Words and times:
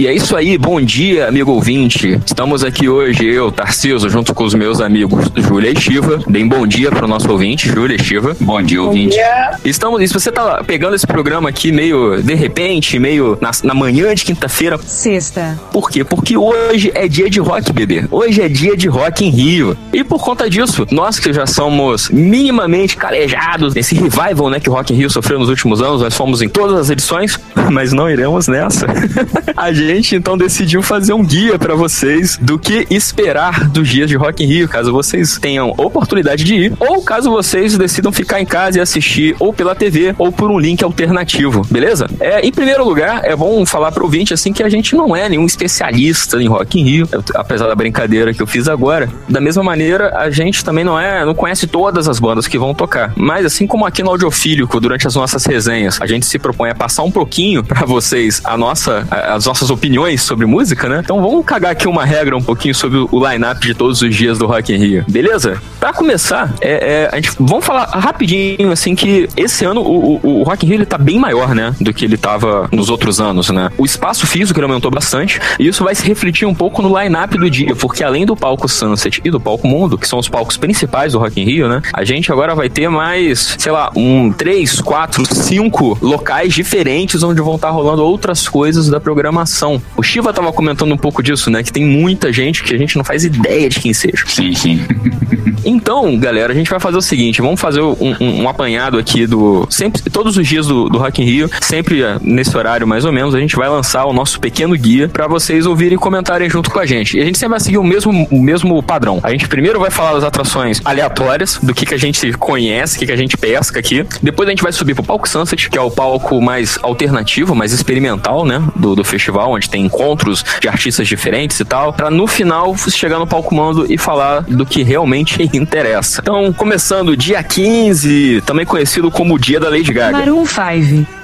E 0.00 0.06
é 0.06 0.14
isso 0.14 0.34
aí, 0.34 0.56
bom 0.56 0.80
dia, 0.80 1.28
amigo 1.28 1.52
ouvinte. 1.52 2.18
Estamos 2.24 2.64
aqui 2.64 2.88
hoje, 2.88 3.26
eu, 3.26 3.52
Tarciso, 3.52 4.08
junto 4.08 4.32
com 4.32 4.44
os 4.44 4.54
meus 4.54 4.80
amigos 4.80 5.30
Júlia 5.36 5.72
e 5.72 5.78
Shiva. 5.78 6.20
Deem 6.26 6.48
bom 6.48 6.66
dia 6.66 6.90
para 6.90 7.04
o 7.04 7.06
nosso 7.06 7.30
ouvinte, 7.30 7.68
Júlia 7.68 7.96
e 7.96 8.02
Shiva. 8.02 8.34
Bom 8.40 8.62
dia, 8.62 8.82
ouvinte. 8.82 9.16
Dia. 9.16 9.58
Estamos, 9.62 10.00
e 10.00 10.08
se 10.08 10.14
você 10.14 10.32
tá 10.32 10.64
pegando 10.64 10.96
esse 10.96 11.06
programa 11.06 11.50
aqui 11.50 11.70
meio 11.70 12.22
de 12.22 12.32
repente, 12.32 12.98
meio 12.98 13.36
na, 13.42 13.50
na 13.62 13.74
manhã 13.74 14.14
de 14.14 14.24
quinta-feira. 14.24 14.78
Sexta. 14.78 15.60
Por 15.70 15.90
quê? 15.90 16.02
Porque 16.02 16.34
hoje 16.34 16.90
é 16.94 17.06
dia 17.06 17.28
de 17.28 17.38
rock, 17.38 17.70
bebê. 17.70 18.06
Hoje 18.10 18.40
é 18.40 18.48
dia 18.48 18.74
de 18.74 18.88
rock 18.88 19.22
em 19.22 19.28
Rio. 19.28 19.76
E 19.92 20.02
por 20.02 20.24
conta 20.24 20.48
disso, 20.48 20.86
nós 20.90 21.18
que 21.18 21.30
já 21.30 21.44
somos 21.44 22.08
minimamente 22.08 22.96
calejados 22.96 23.74
nesse 23.74 23.94
revival, 23.94 24.48
né, 24.48 24.60
que 24.60 24.70
o 24.70 24.72
Rock 24.72 24.94
in 24.94 24.96
Rio 24.96 25.10
sofreu 25.10 25.38
nos 25.38 25.50
últimos 25.50 25.82
anos, 25.82 26.00
nós 26.00 26.16
fomos 26.16 26.40
em 26.40 26.48
todas 26.48 26.80
as 26.80 26.88
edições, 26.88 27.38
mas 27.70 27.92
não 27.92 28.08
iremos 28.08 28.48
nessa. 28.48 28.86
a 29.54 29.70
gente 29.70 29.89
então 29.90 30.38
decidiu 30.38 30.82
fazer 30.82 31.12
um 31.12 31.24
guia 31.24 31.58
para 31.58 31.74
vocês 31.74 32.38
do 32.40 32.56
que 32.56 32.86
esperar 32.90 33.68
dos 33.68 33.88
dias 33.88 34.08
de 34.08 34.16
Rock 34.16 34.44
in 34.44 34.46
Rio, 34.46 34.68
caso 34.68 34.92
vocês 34.92 35.36
tenham 35.36 35.74
oportunidade 35.76 36.44
de 36.44 36.54
ir, 36.54 36.72
ou 36.78 37.02
caso 37.02 37.28
vocês 37.28 37.76
decidam 37.76 38.12
ficar 38.12 38.40
em 38.40 38.46
casa 38.46 38.78
e 38.78 38.80
assistir 38.80 39.34
ou 39.40 39.52
pela 39.52 39.74
TV 39.74 40.14
ou 40.16 40.30
por 40.30 40.48
um 40.48 40.60
link 40.60 40.84
alternativo, 40.84 41.66
beleza? 41.68 42.06
É, 42.20 42.40
em 42.40 42.52
primeiro 42.52 42.84
lugar, 42.84 43.24
é 43.24 43.34
bom 43.34 43.66
falar 43.66 43.90
pro 43.90 44.04
ouvinte 44.04 44.32
assim 44.32 44.52
que 44.52 44.62
a 44.62 44.68
gente 44.68 44.94
não 44.94 45.16
é 45.16 45.28
nenhum 45.28 45.44
especialista 45.44 46.40
em 46.40 46.46
Rock 46.46 46.80
in 46.80 46.84
Rio, 46.84 47.08
apesar 47.34 47.66
da 47.66 47.74
brincadeira 47.74 48.32
que 48.32 48.40
eu 48.40 48.46
fiz 48.46 48.68
agora. 48.68 49.08
Da 49.28 49.40
mesma 49.40 49.64
maneira, 49.64 50.16
a 50.16 50.30
gente 50.30 50.64
também 50.64 50.84
não 50.84 50.98
é, 50.98 51.24
não 51.24 51.34
conhece 51.34 51.66
todas 51.66 52.08
as 52.08 52.20
bandas 52.20 52.46
que 52.46 52.58
vão 52.58 52.72
tocar, 52.74 53.12
mas 53.16 53.44
assim 53.44 53.66
como 53.66 53.84
aqui 53.84 54.04
no 54.04 54.10
Audiofílico, 54.10 54.78
durante 54.78 55.08
as 55.08 55.16
nossas 55.16 55.44
resenhas, 55.44 56.00
a 56.00 56.06
gente 56.06 56.26
se 56.26 56.38
propõe 56.38 56.70
a 56.70 56.76
passar 56.76 57.02
um 57.02 57.10
pouquinho 57.10 57.64
para 57.64 57.84
vocês 57.84 58.40
a 58.44 58.56
nossa, 58.56 59.04
as 59.10 59.46
nossas 59.46 59.68
opiniões 59.68 59.79
sobre 60.18 60.46
música, 60.46 60.88
né? 60.88 61.00
Então 61.02 61.20
vamos 61.20 61.44
cagar 61.44 61.72
aqui 61.72 61.88
uma 61.88 62.04
regra 62.04 62.36
um 62.36 62.42
pouquinho 62.42 62.74
sobre 62.74 62.98
o 62.98 63.28
line-up 63.28 63.60
de 63.60 63.74
todos 63.74 64.02
os 64.02 64.14
dias 64.14 64.38
do 64.38 64.46
Rock 64.46 64.72
in 64.72 64.78
Rio, 64.78 65.04
beleza? 65.08 65.60
Para 65.78 65.92
começar, 65.92 66.54
é, 66.60 66.70
é, 66.70 67.08
a 67.12 67.16
gente 67.16 67.32
vamos 67.38 67.64
falar 67.64 67.86
rapidinho 67.86 68.70
assim 68.70 68.94
que 68.94 69.28
esse 69.36 69.64
ano 69.64 69.80
o, 69.80 70.20
o, 70.22 70.40
o 70.40 70.42
Rock 70.42 70.64
in 70.64 70.68
Rio 70.68 70.76
ele 70.78 70.86
tá 70.86 70.98
bem 70.98 71.18
maior, 71.18 71.54
né, 71.54 71.74
do 71.80 71.92
que 71.92 72.04
ele 72.04 72.16
tava 72.16 72.68
nos 72.72 72.88
outros 72.88 73.20
anos, 73.20 73.50
né? 73.50 73.70
O 73.78 73.84
espaço 73.84 74.26
físico 74.26 74.58
ele 74.58 74.66
aumentou 74.66 74.90
bastante 74.90 75.40
e 75.58 75.66
isso 75.66 75.84
vai 75.84 75.94
se 75.94 76.06
refletir 76.06 76.46
um 76.46 76.54
pouco 76.54 76.82
no 76.82 76.98
line-up 76.98 77.36
do 77.36 77.50
dia, 77.50 77.74
porque 77.74 78.04
além 78.04 78.26
do 78.26 78.36
palco 78.36 78.68
Sunset 78.68 79.20
e 79.24 79.30
do 79.30 79.40
palco 79.40 79.66
Mundo, 79.66 79.96
que 79.96 80.06
são 80.06 80.18
os 80.18 80.28
palcos 80.28 80.56
principais 80.56 81.12
do 81.12 81.18
Rock 81.18 81.40
in 81.40 81.44
Rio, 81.44 81.68
né? 81.68 81.82
A 81.92 82.04
gente 82.04 82.30
agora 82.32 82.54
vai 82.54 82.68
ter 82.68 82.88
mais, 82.88 83.56
sei 83.58 83.72
lá, 83.72 83.90
um 83.94 84.32
três, 84.32 84.80
quatro, 84.80 85.24
cinco 85.34 85.98
locais 86.00 86.54
diferentes 86.54 87.22
onde 87.22 87.40
vão 87.40 87.56
estar 87.56 87.68
tá 87.68 87.74
rolando 87.74 88.02
outras 88.02 88.48
coisas 88.48 88.88
da 88.88 89.00
programação. 89.00 89.69
O 89.96 90.02
Shiva 90.02 90.32
tava 90.32 90.52
comentando 90.52 90.92
um 90.92 90.96
pouco 90.96 91.22
disso, 91.22 91.50
né? 91.50 91.62
Que 91.62 91.72
tem 91.72 91.84
muita 91.84 92.32
gente 92.32 92.62
que 92.62 92.74
a 92.74 92.78
gente 92.78 92.96
não 92.96 93.04
faz 93.04 93.24
ideia 93.24 93.68
de 93.68 93.80
quem 93.80 93.92
seja. 93.92 94.24
Sim, 94.26 94.54
sim. 94.54 94.80
então, 95.64 96.18
galera, 96.18 96.52
a 96.52 96.56
gente 96.56 96.70
vai 96.70 96.80
fazer 96.80 96.96
o 96.96 97.02
seguinte: 97.02 97.42
vamos 97.42 97.60
fazer 97.60 97.80
um, 97.80 97.96
um, 98.20 98.42
um 98.42 98.48
apanhado 98.48 98.98
aqui 98.98 99.26
do. 99.26 99.66
Sempre, 99.70 100.02
todos 100.10 100.36
os 100.36 100.46
dias 100.46 100.66
do, 100.66 100.88
do 100.88 100.98
Rock 100.98 101.22
in 101.22 101.24
Rio, 101.24 101.50
sempre 101.60 102.02
é, 102.02 102.18
nesse 102.20 102.56
horário 102.56 102.86
mais 102.86 103.04
ou 103.04 103.12
menos, 103.12 103.34
a 103.34 103.40
gente 103.40 103.56
vai 103.56 103.68
lançar 103.68 104.04
o 104.04 104.12
nosso 104.12 104.40
pequeno 104.40 104.76
guia 104.76 105.08
para 105.08 105.26
vocês 105.26 105.66
ouvirem 105.66 105.94
e 105.94 105.98
comentarem 105.98 106.48
junto 106.48 106.70
com 106.70 106.78
a 106.78 106.86
gente. 106.86 107.16
E 107.16 107.20
a 107.20 107.24
gente 107.24 107.38
sempre 107.38 107.50
vai 107.50 107.60
seguir 107.60 107.78
o 107.78 107.84
mesmo, 107.84 108.28
o 108.30 108.40
mesmo 108.40 108.82
padrão. 108.82 109.20
A 109.22 109.30
gente 109.30 109.48
primeiro 109.48 109.78
vai 109.78 109.90
falar 109.90 110.14
das 110.14 110.24
atrações 110.24 110.80
aleatórias, 110.84 111.58
do 111.62 111.74
que, 111.74 111.84
que 111.84 111.94
a 111.94 111.98
gente 111.98 112.32
conhece, 112.34 112.96
o 112.96 112.98
que, 113.00 113.06
que 113.06 113.12
a 113.12 113.16
gente 113.16 113.36
pesca 113.36 113.78
aqui. 113.78 114.06
Depois 114.22 114.48
a 114.48 114.50
gente 114.50 114.62
vai 114.62 114.72
subir 114.72 114.94
pro 114.94 115.02
palco 115.02 115.28
Sunset, 115.28 115.68
que 115.68 115.78
é 115.78 115.80
o 115.80 115.90
palco 115.90 116.40
mais 116.40 116.78
alternativo, 116.82 117.54
mais 117.54 117.72
experimental, 117.72 118.44
né? 118.44 118.62
Do, 118.76 118.94
do 118.94 119.04
festival, 119.04 119.52
onde 119.52 119.68
tem 119.68 119.84
encontros 119.84 120.44
de 120.60 120.68
artistas 120.68 121.06
diferentes 121.06 121.58
e 121.60 121.64
tal. 121.64 121.92
Pra 121.92 122.10
no 122.10 122.26
final 122.26 122.74
chegar 122.76 123.18
no 123.18 123.26
palco 123.26 123.54
mando 123.54 123.86
e 123.92 123.98
falar 123.98 124.42
do 124.42 124.64
que 124.64 124.82
realmente 124.82 125.49
interessa. 125.58 126.20
Então, 126.20 126.52
começando 126.52 127.16
dia 127.16 127.42
15, 127.42 128.42
também 128.46 128.64
conhecido 128.66 129.10
como 129.10 129.34
o 129.34 129.38
dia 129.38 129.60
da 129.60 129.68
Lady 129.68 129.92
Gaga. 129.92 130.18
Maroon 130.18 130.44
5. 130.46 131.19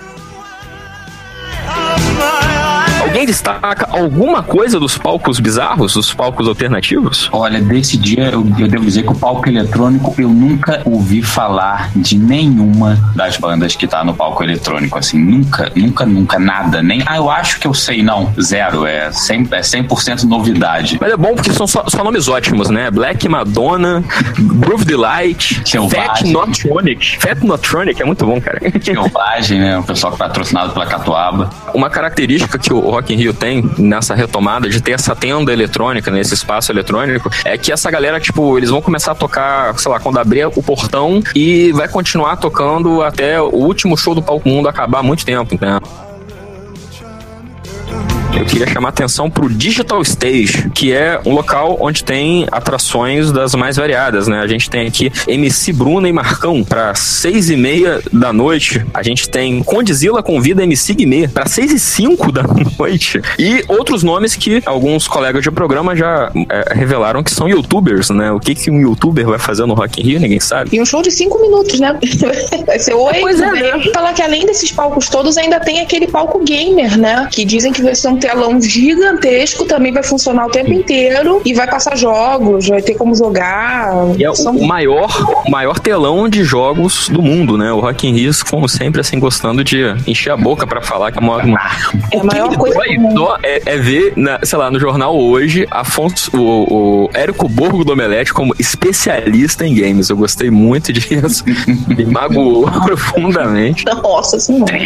Alguém 3.17 3.29
destaca 3.29 3.89
alguma 3.91 4.43
coisa 4.43 4.79
dos 4.79 4.99
palcos 4.99 5.41
bizarros, 5.41 5.95
dos 5.95 6.13
palcos 6.13 6.47
alternativos? 6.47 7.31
Olha, 7.33 7.63
desse 7.63 7.97
dia 7.97 8.25
eu, 8.25 8.47
eu 8.59 8.69
devo 8.69 8.85
dizer 8.85 9.05
que 9.05 9.11
o 9.11 9.15
palco 9.15 9.49
eletrônico 9.49 10.15
eu 10.19 10.29
nunca 10.29 10.83
ouvi 10.85 11.23
falar 11.23 11.91
de 11.97 12.19
nenhuma 12.19 12.99
das 13.15 13.39
bandas 13.39 13.75
que 13.75 13.87
tá 13.87 14.05
no 14.05 14.13
palco 14.13 14.45
eletrônico, 14.45 14.99
assim, 14.99 15.19
nunca, 15.19 15.73
nunca, 15.75 16.05
nunca, 16.05 16.39
nada, 16.39 16.83
nem, 16.83 17.03
ah, 17.07 17.17
eu 17.17 17.31
acho 17.31 17.59
que 17.59 17.67
eu 17.67 17.73
sei, 17.73 18.03
não, 18.03 18.31
zero, 18.39 18.85
é 18.85 19.09
100%, 19.09 19.51
é 19.51 19.63
100 19.63 19.87
novidade. 20.29 20.99
Mas 21.01 21.11
é 21.11 21.17
bom 21.17 21.35
porque 21.35 21.55
são 21.55 21.67
só, 21.67 21.87
só 21.89 22.05
nomes 22.05 22.29
ótimos, 22.29 22.69
né? 22.69 22.91
Black 22.91 23.27
Madonna, 23.31 24.05
Groove 24.39 24.85
Delight, 24.85 25.63
Fat 25.89 26.23
Notronic. 26.27 27.17
Fat 27.19 27.43
Notronic 27.43 28.03
é 28.03 28.05
muito 28.05 28.27
bom, 28.27 28.39
cara. 28.39 28.61
Selvagem, 28.83 29.59
né? 29.59 29.79
O 29.79 29.83
pessoal 29.83 30.13
é 30.13 30.17
patrocinado 30.19 30.75
pela 30.75 30.85
Catuaba. 30.85 31.49
Uma 31.73 31.89
característica 31.89 32.59
que 32.59 32.75
o 32.75 32.81
Rock 32.81 33.06
Rock 33.07 33.15
in 33.15 33.17
Rio 33.17 33.33
tem 33.33 33.63
nessa 33.79 34.15
retomada 34.15 34.69
de 34.69 34.81
ter 34.81 34.93
essa 34.93 35.15
tenda 35.15 35.53
eletrônica, 35.53 36.11
nesse 36.11 36.35
espaço 36.35 36.73
eletrônico, 36.73 37.31
é 37.45 37.57
que 37.57 37.71
essa 37.71 37.89
galera, 37.91 38.19
tipo, 38.19 38.59
eles 38.59 38.71
vão 38.71 38.83
começar 38.83 39.13
a 39.13 39.15
tocar, 39.15 39.79
sei 39.79 39.91
lá, 39.91 40.01
quando 40.01 40.19
abrir 40.19 40.47
o 40.47 40.63
portão 40.63 41.23
e 41.35 41.71
vai 41.73 41.89
continuar 41.89 42.37
tocando 42.37 43.03
até 43.03 43.41
o 43.41 43.55
último 43.55 43.97
show 43.97 44.15
do 44.15 44.23
Palco 44.23 44.49
Mundo 44.49 44.69
acabar 44.69 44.99
há 44.99 45.03
muito 45.03 45.25
tempo, 45.25 45.57
né? 45.61 45.79
Eu 48.35 48.45
queria 48.45 48.67
chamar 48.67 48.91
atenção 48.91 49.31
pro 49.31 49.49
Digital 49.49 50.03
Stage, 50.03 50.71
que 50.75 50.93
é 50.93 51.21
um 51.25 51.33
local 51.33 51.77
onde 51.81 52.03
tem 52.03 52.47
atrações 52.51 53.31
das 53.31 53.55
mais 53.55 53.77
variadas, 53.77 54.29
né? 54.29 54.41
A 54.41 54.47
gente 54.47 54.69
tem 54.69 54.87
aqui 54.87 55.13
MC 55.27 55.73
Bruna 55.73 56.09
e 56.09 56.13
Marcão 56.13 56.65
para 56.65 56.95
seis 56.95 57.51
e 57.51 57.57
meia 57.57 58.01
da 58.13 58.33
noite. 58.33 58.85
A 58.93 59.03
gente 59.03 59.29
tem 59.29 59.63
Condizila 59.63 60.23
convida 60.23 60.63
MC 60.63 60.95
Guimê 60.95 61.29
para 61.29 61.47
seis 61.47 61.73
e 61.73 61.79
cinco 61.79 62.33
da 62.33 62.43
noite. 62.79 63.21
E 63.39 63.65
outros 63.69 64.03
nomes 64.03 64.35
que 64.35 64.63
alguns 64.67 65.07
colegas 65.09 65.43
de 65.43 65.51
programa 65.51 65.95
já 65.95 66.31
é, 66.49 66.75
revelaram 66.75 67.23
que 67.23 67.31
são 67.31 67.49
youtubers, 67.49 68.11
né? 68.11 68.33
O 68.33 68.41
que, 68.41 68.55
que 68.55 68.71
um 68.71 68.81
youtuber 68.81 69.27
vai 69.27 69.39
fazer 69.39 69.67
no 69.67 69.75
Rock 69.75 70.01
in 70.01 70.05
Rio, 70.05 70.21
ninguém 70.21 70.41
sabe. 70.41 70.71
E 70.73 70.81
um 70.81 70.85
show 70.85 71.03
de 71.03 71.11
cinco 71.11 71.41
minutos, 71.41 71.79
né? 71.81 71.99
vai 72.67 72.79
ser 72.79 72.95
oi. 72.95 73.15
Pois 73.21 73.41
é, 73.41 73.53
né? 73.53 73.91
Falar 73.95 74.13
que 74.13 74.23
além 74.23 74.45
desses 74.47 74.71
palcos 74.73 75.09
todos, 75.09 75.37
ainda 75.37 75.61
tem 75.61 75.81
aquele 75.81 76.07
palco 76.07 76.43
gamer, 76.45 76.99
né? 76.99 77.29
Que 77.31 77.45
dizem 77.45 77.73
que 77.73 77.83
vai 77.83 77.95
ser 77.95 78.09
um 78.09 78.16
telão 78.17 78.61
gigantesco, 78.61 79.65
também 79.65 79.93
vai 79.93 80.03
funcionar 80.03 80.47
o 80.47 80.51
tempo 80.51 80.73
inteiro 80.73 81.41
e 81.45 81.55
vai 81.55 81.67
passar 81.67 81.97
jogos, 81.97 82.69
vai 82.69 82.83
ter 82.83 82.95
como 82.95 83.15
jogar. 83.15 83.93
E 84.19 84.25
é 84.25 84.35
São... 84.35 84.57
o 84.57 84.67
maior, 84.67 85.11
o 85.47 85.51
maior 85.51 85.79
telão 85.79 86.29
de 86.29 86.45
jogos 86.45 87.09
do 87.09 87.23
mundo, 87.23 87.57
né? 87.57 87.73
O 87.73 87.81
Rock 87.81 88.07
in 88.07 88.13
Rio, 88.13 88.33
como 88.49 88.69
sempre, 88.69 89.01
assim, 89.01 89.19
gostando 89.19 89.63
de 89.63 89.85
encher 90.07 90.31
a 90.31 90.37
boca 90.37 90.67
para 90.67 90.81
falar 90.81 91.13
que 91.13 91.19
é 91.19 91.23
a 91.23 91.25
maior, 91.25 91.45
é 92.13 92.19
a 92.19 92.25
maior 92.25 92.57
coisa. 92.57 92.77
Dói, 93.15 93.39
é, 93.43 93.63
é, 93.65 93.77
ver, 93.77 94.13
na, 94.17 94.41
sei 94.43 94.59
lá, 94.59 94.71
no 94.71 94.79
jornal 94.79 95.17
hoje, 95.17 95.67
Afonso, 95.71 96.31
o, 96.37 97.05
o 97.07 97.11
Érico 97.15 97.49
Borgo 97.49 97.85
do 97.85 97.93
Omelete 97.93 98.33
como 98.33 98.55
especialista 98.59 99.67
em 99.67 99.75
games. 99.75 100.11
Eu 100.11 100.17
gostei 100.17 100.51
muito 100.51 100.93
disso. 100.95 101.45
Me 101.89 102.05
magoou 102.05 102.71
profundamente. 102.85 103.85
Nossa 103.85 104.39
senhora. 104.39 104.77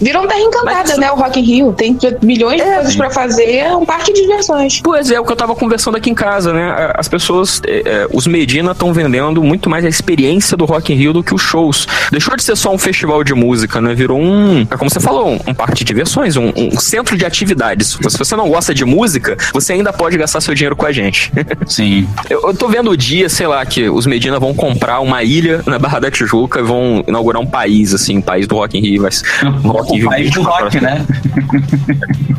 Virou 0.00 0.22
uma 0.22 0.28
terra 0.28 0.40
encantada, 0.40 0.88
Mas, 0.88 0.98
né? 0.98 1.12
O 1.12 1.16
Rock 1.16 1.40
in 1.40 1.42
Rio. 1.42 1.72
Tem 1.72 1.96
milhões 2.22 2.60
de 2.62 2.68
é, 2.68 2.77
coisas 2.78 2.96
pra 2.96 3.10
fazer 3.10 3.28
fazer 3.28 3.76
um 3.76 3.84
parque 3.84 4.12
de 4.12 4.22
diversões. 4.22 4.80
Pois 4.82 5.10
é, 5.10 5.20
o 5.20 5.24
que 5.24 5.32
eu 5.32 5.36
tava 5.36 5.54
conversando 5.54 5.96
aqui 5.96 6.10
em 6.10 6.14
casa, 6.14 6.52
né? 6.52 6.92
As 6.94 7.08
pessoas, 7.08 7.60
é, 7.66 7.82
é 7.84 8.08
os 8.12 8.26
Medina 8.26 8.72
estão 8.72 8.92
vendendo 8.92 9.42
muito 9.42 9.68
mais 9.68 9.84
a 9.84 9.88
experiência 9.88 10.56
do 10.56 10.64
Rock 10.64 10.92
in 10.92 10.96
Rio 10.96 11.12
do 11.12 11.22
que 11.22 11.34
os 11.34 11.42
shows. 11.42 11.86
Deixou 12.10 12.36
de 12.36 12.42
ser 12.42 12.56
só 12.56 12.72
um 12.72 12.78
festival 12.78 13.22
de 13.22 13.34
música, 13.34 13.80
né? 13.80 13.94
Virou 13.94 14.18
um, 14.20 14.66
é 14.70 14.76
como 14.76 14.90
você 14.90 15.00
falou, 15.00 15.28
um, 15.28 15.40
um 15.46 15.54
parque 15.54 15.76
de 15.76 15.84
diversões, 15.84 16.36
um, 16.36 16.52
um, 16.56 16.78
centro 16.78 17.16
de 17.16 17.24
atividades. 17.24 17.98
Se 18.08 18.18
você 18.18 18.34
não 18.34 18.48
gosta 18.48 18.74
de 18.74 18.84
música, 18.84 19.36
você 19.52 19.74
ainda 19.74 19.92
pode 19.92 20.16
gastar 20.16 20.40
seu 20.40 20.54
dinheiro 20.54 20.76
com 20.76 20.86
a 20.86 20.92
gente. 20.92 21.32
Sim. 21.66 22.08
eu, 22.30 22.42
eu 22.42 22.54
tô 22.54 22.68
vendo 22.68 22.90
o 22.90 22.96
dia, 22.96 23.28
sei 23.28 23.46
lá, 23.46 23.64
que 23.64 23.88
os 23.88 24.06
Medina 24.06 24.38
vão 24.38 24.54
comprar 24.54 25.00
uma 25.00 25.22
ilha 25.22 25.62
na 25.66 25.78
Barra 25.78 26.00
da 26.00 26.10
Tijuca 26.10 26.60
e 26.60 26.62
vão 26.62 27.04
inaugurar 27.06 27.42
um 27.42 27.46
país, 27.46 27.92
assim, 27.94 28.18
um 28.18 28.22
país 28.22 28.46
do 28.46 28.56
Rock 28.56 28.78
in 28.78 28.80
Rio. 28.80 29.02
Mas, 29.02 29.22
um 29.42 29.68
Rock 29.68 29.94
in 29.94 29.98
Rio 29.98 30.08
país 30.08 30.30
do 30.30 30.42
rock, 30.42 30.80
né? 30.80 31.04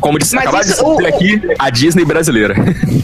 Como 0.00 0.18
disse, 0.36 0.48
acabar 0.48 0.64
de 0.64 0.72
o, 0.82 1.06
aqui 1.06 1.42
a 1.58 1.70
Disney 1.70 2.04
brasileira. 2.04 2.54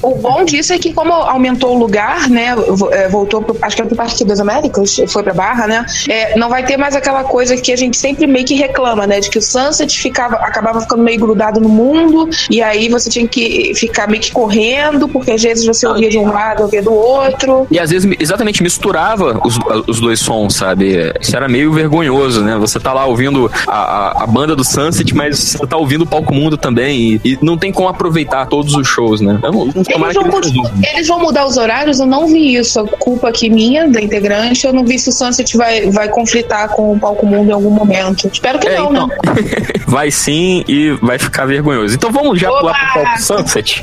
O 0.02 0.14
bom 0.14 0.44
disso 0.44 0.72
é 0.72 0.78
que 0.78 0.92
como 0.92 1.12
aumentou 1.12 1.74
o 1.74 1.78
lugar, 1.78 2.28
né, 2.28 2.54
é, 2.92 3.08
voltou, 3.08 3.42
pro, 3.42 3.56
acho 3.62 3.76
que 3.76 3.82
era 3.82 3.88
pro 3.88 3.96
Parque 3.96 4.24
das 4.24 4.40
Américas, 4.40 4.96
foi 5.08 5.22
pra 5.22 5.34
Barra, 5.34 5.66
né, 5.66 5.86
é, 6.08 6.38
não 6.38 6.48
vai 6.48 6.64
ter 6.64 6.76
mais 6.76 6.94
aquela 6.94 7.24
coisa 7.24 7.56
que 7.56 7.72
a 7.72 7.76
gente 7.76 7.96
sempre 7.96 8.26
meio 8.26 8.44
que 8.44 8.54
reclama, 8.54 9.06
né, 9.06 9.20
de 9.20 9.30
que 9.30 9.38
o 9.38 9.42
Sunset 9.42 9.98
ficava, 9.98 10.36
acabava 10.36 10.80
ficando 10.80 11.02
meio 11.02 11.20
grudado 11.20 11.60
no 11.60 11.68
mundo, 11.68 12.28
e 12.50 12.62
aí 12.62 12.88
você 12.88 13.08
tinha 13.10 13.26
que 13.26 13.72
ficar 13.74 14.08
meio 14.08 14.22
que 14.22 14.32
correndo, 14.32 15.08
porque 15.08 15.32
às 15.32 15.42
vezes 15.42 15.64
você 15.64 15.86
ouvia 15.86 16.08
de 16.08 16.18
um 16.18 16.30
lado, 16.32 16.62
ouvia 16.62 16.82
do 16.82 16.92
outro. 16.92 17.66
E 17.70 17.78
às 17.78 17.90
vezes, 17.90 18.10
exatamente, 18.18 18.62
misturava 18.62 19.40
os, 19.44 19.58
os 19.86 20.00
dois 20.00 20.20
sons, 20.20 20.54
sabe? 20.54 21.12
Isso 21.20 21.36
era 21.36 21.48
meio 21.48 21.72
vergonhoso, 21.72 22.42
né? 22.42 22.56
Você 22.58 22.78
tá 22.78 22.92
lá 22.92 23.06
ouvindo 23.06 23.50
a, 23.66 23.76
a, 23.76 24.24
a 24.24 24.26
banda 24.26 24.54
do 24.54 24.64
Sunset, 24.64 25.14
mas 25.14 25.38
você 25.38 25.66
tá 25.66 25.76
ouvindo 25.76 26.02
o 26.02 26.06
Palco 26.06 26.34
Mundo 26.34 26.56
também, 26.56 27.15
e, 27.24 27.32
e 27.32 27.38
não 27.42 27.56
tem 27.56 27.72
como 27.72 27.88
aproveitar 27.88 28.46
todos 28.46 28.74
os 28.74 28.86
shows, 28.86 29.20
né? 29.20 29.38
Não 29.42 29.66
eles, 29.66 30.14
vão, 30.14 30.38
eles, 30.38 30.52
eles 30.94 31.08
vão 31.08 31.20
mudar 31.20 31.46
os 31.46 31.56
horários, 31.56 32.00
eu 32.00 32.06
não 32.06 32.26
vi 32.26 32.54
isso. 32.54 32.80
A 32.80 32.86
culpa 32.86 33.28
aqui 33.28 33.48
minha, 33.48 33.88
da 33.88 34.00
integrante, 34.00 34.66
eu 34.66 34.72
não 34.72 34.84
vi 34.84 34.98
se 34.98 35.08
o 35.08 35.12
Sunset 35.12 35.56
vai, 35.56 35.90
vai 35.90 36.08
conflitar 36.08 36.68
com 36.70 36.92
o 36.92 36.98
Palco 36.98 37.26
Mundo 37.26 37.50
em 37.50 37.52
algum 37.52 37.70
momento. 37.70 38.28
Espero 38.32 38.58
que 38.58 38.68
é, 38.68 38.76
não, 38.76 38.90
então. 38.90 39.06
né? 39.06 39.16
vai 39.86 40.10
sim 40.10 40.64
e 40.68 40.90
vai 41.02 41.18
ficar 41.18 41.46
vergonhoso. 41.46 41.94
Então 41.94 42.10
vamos 42.10 42.40
já 42.40 42.50
Opa! 42.50 42.60
pular 42.60 42.92
pro 42.92 43.02
Palco 43.02 43.22
Sunset. 43.22 43.82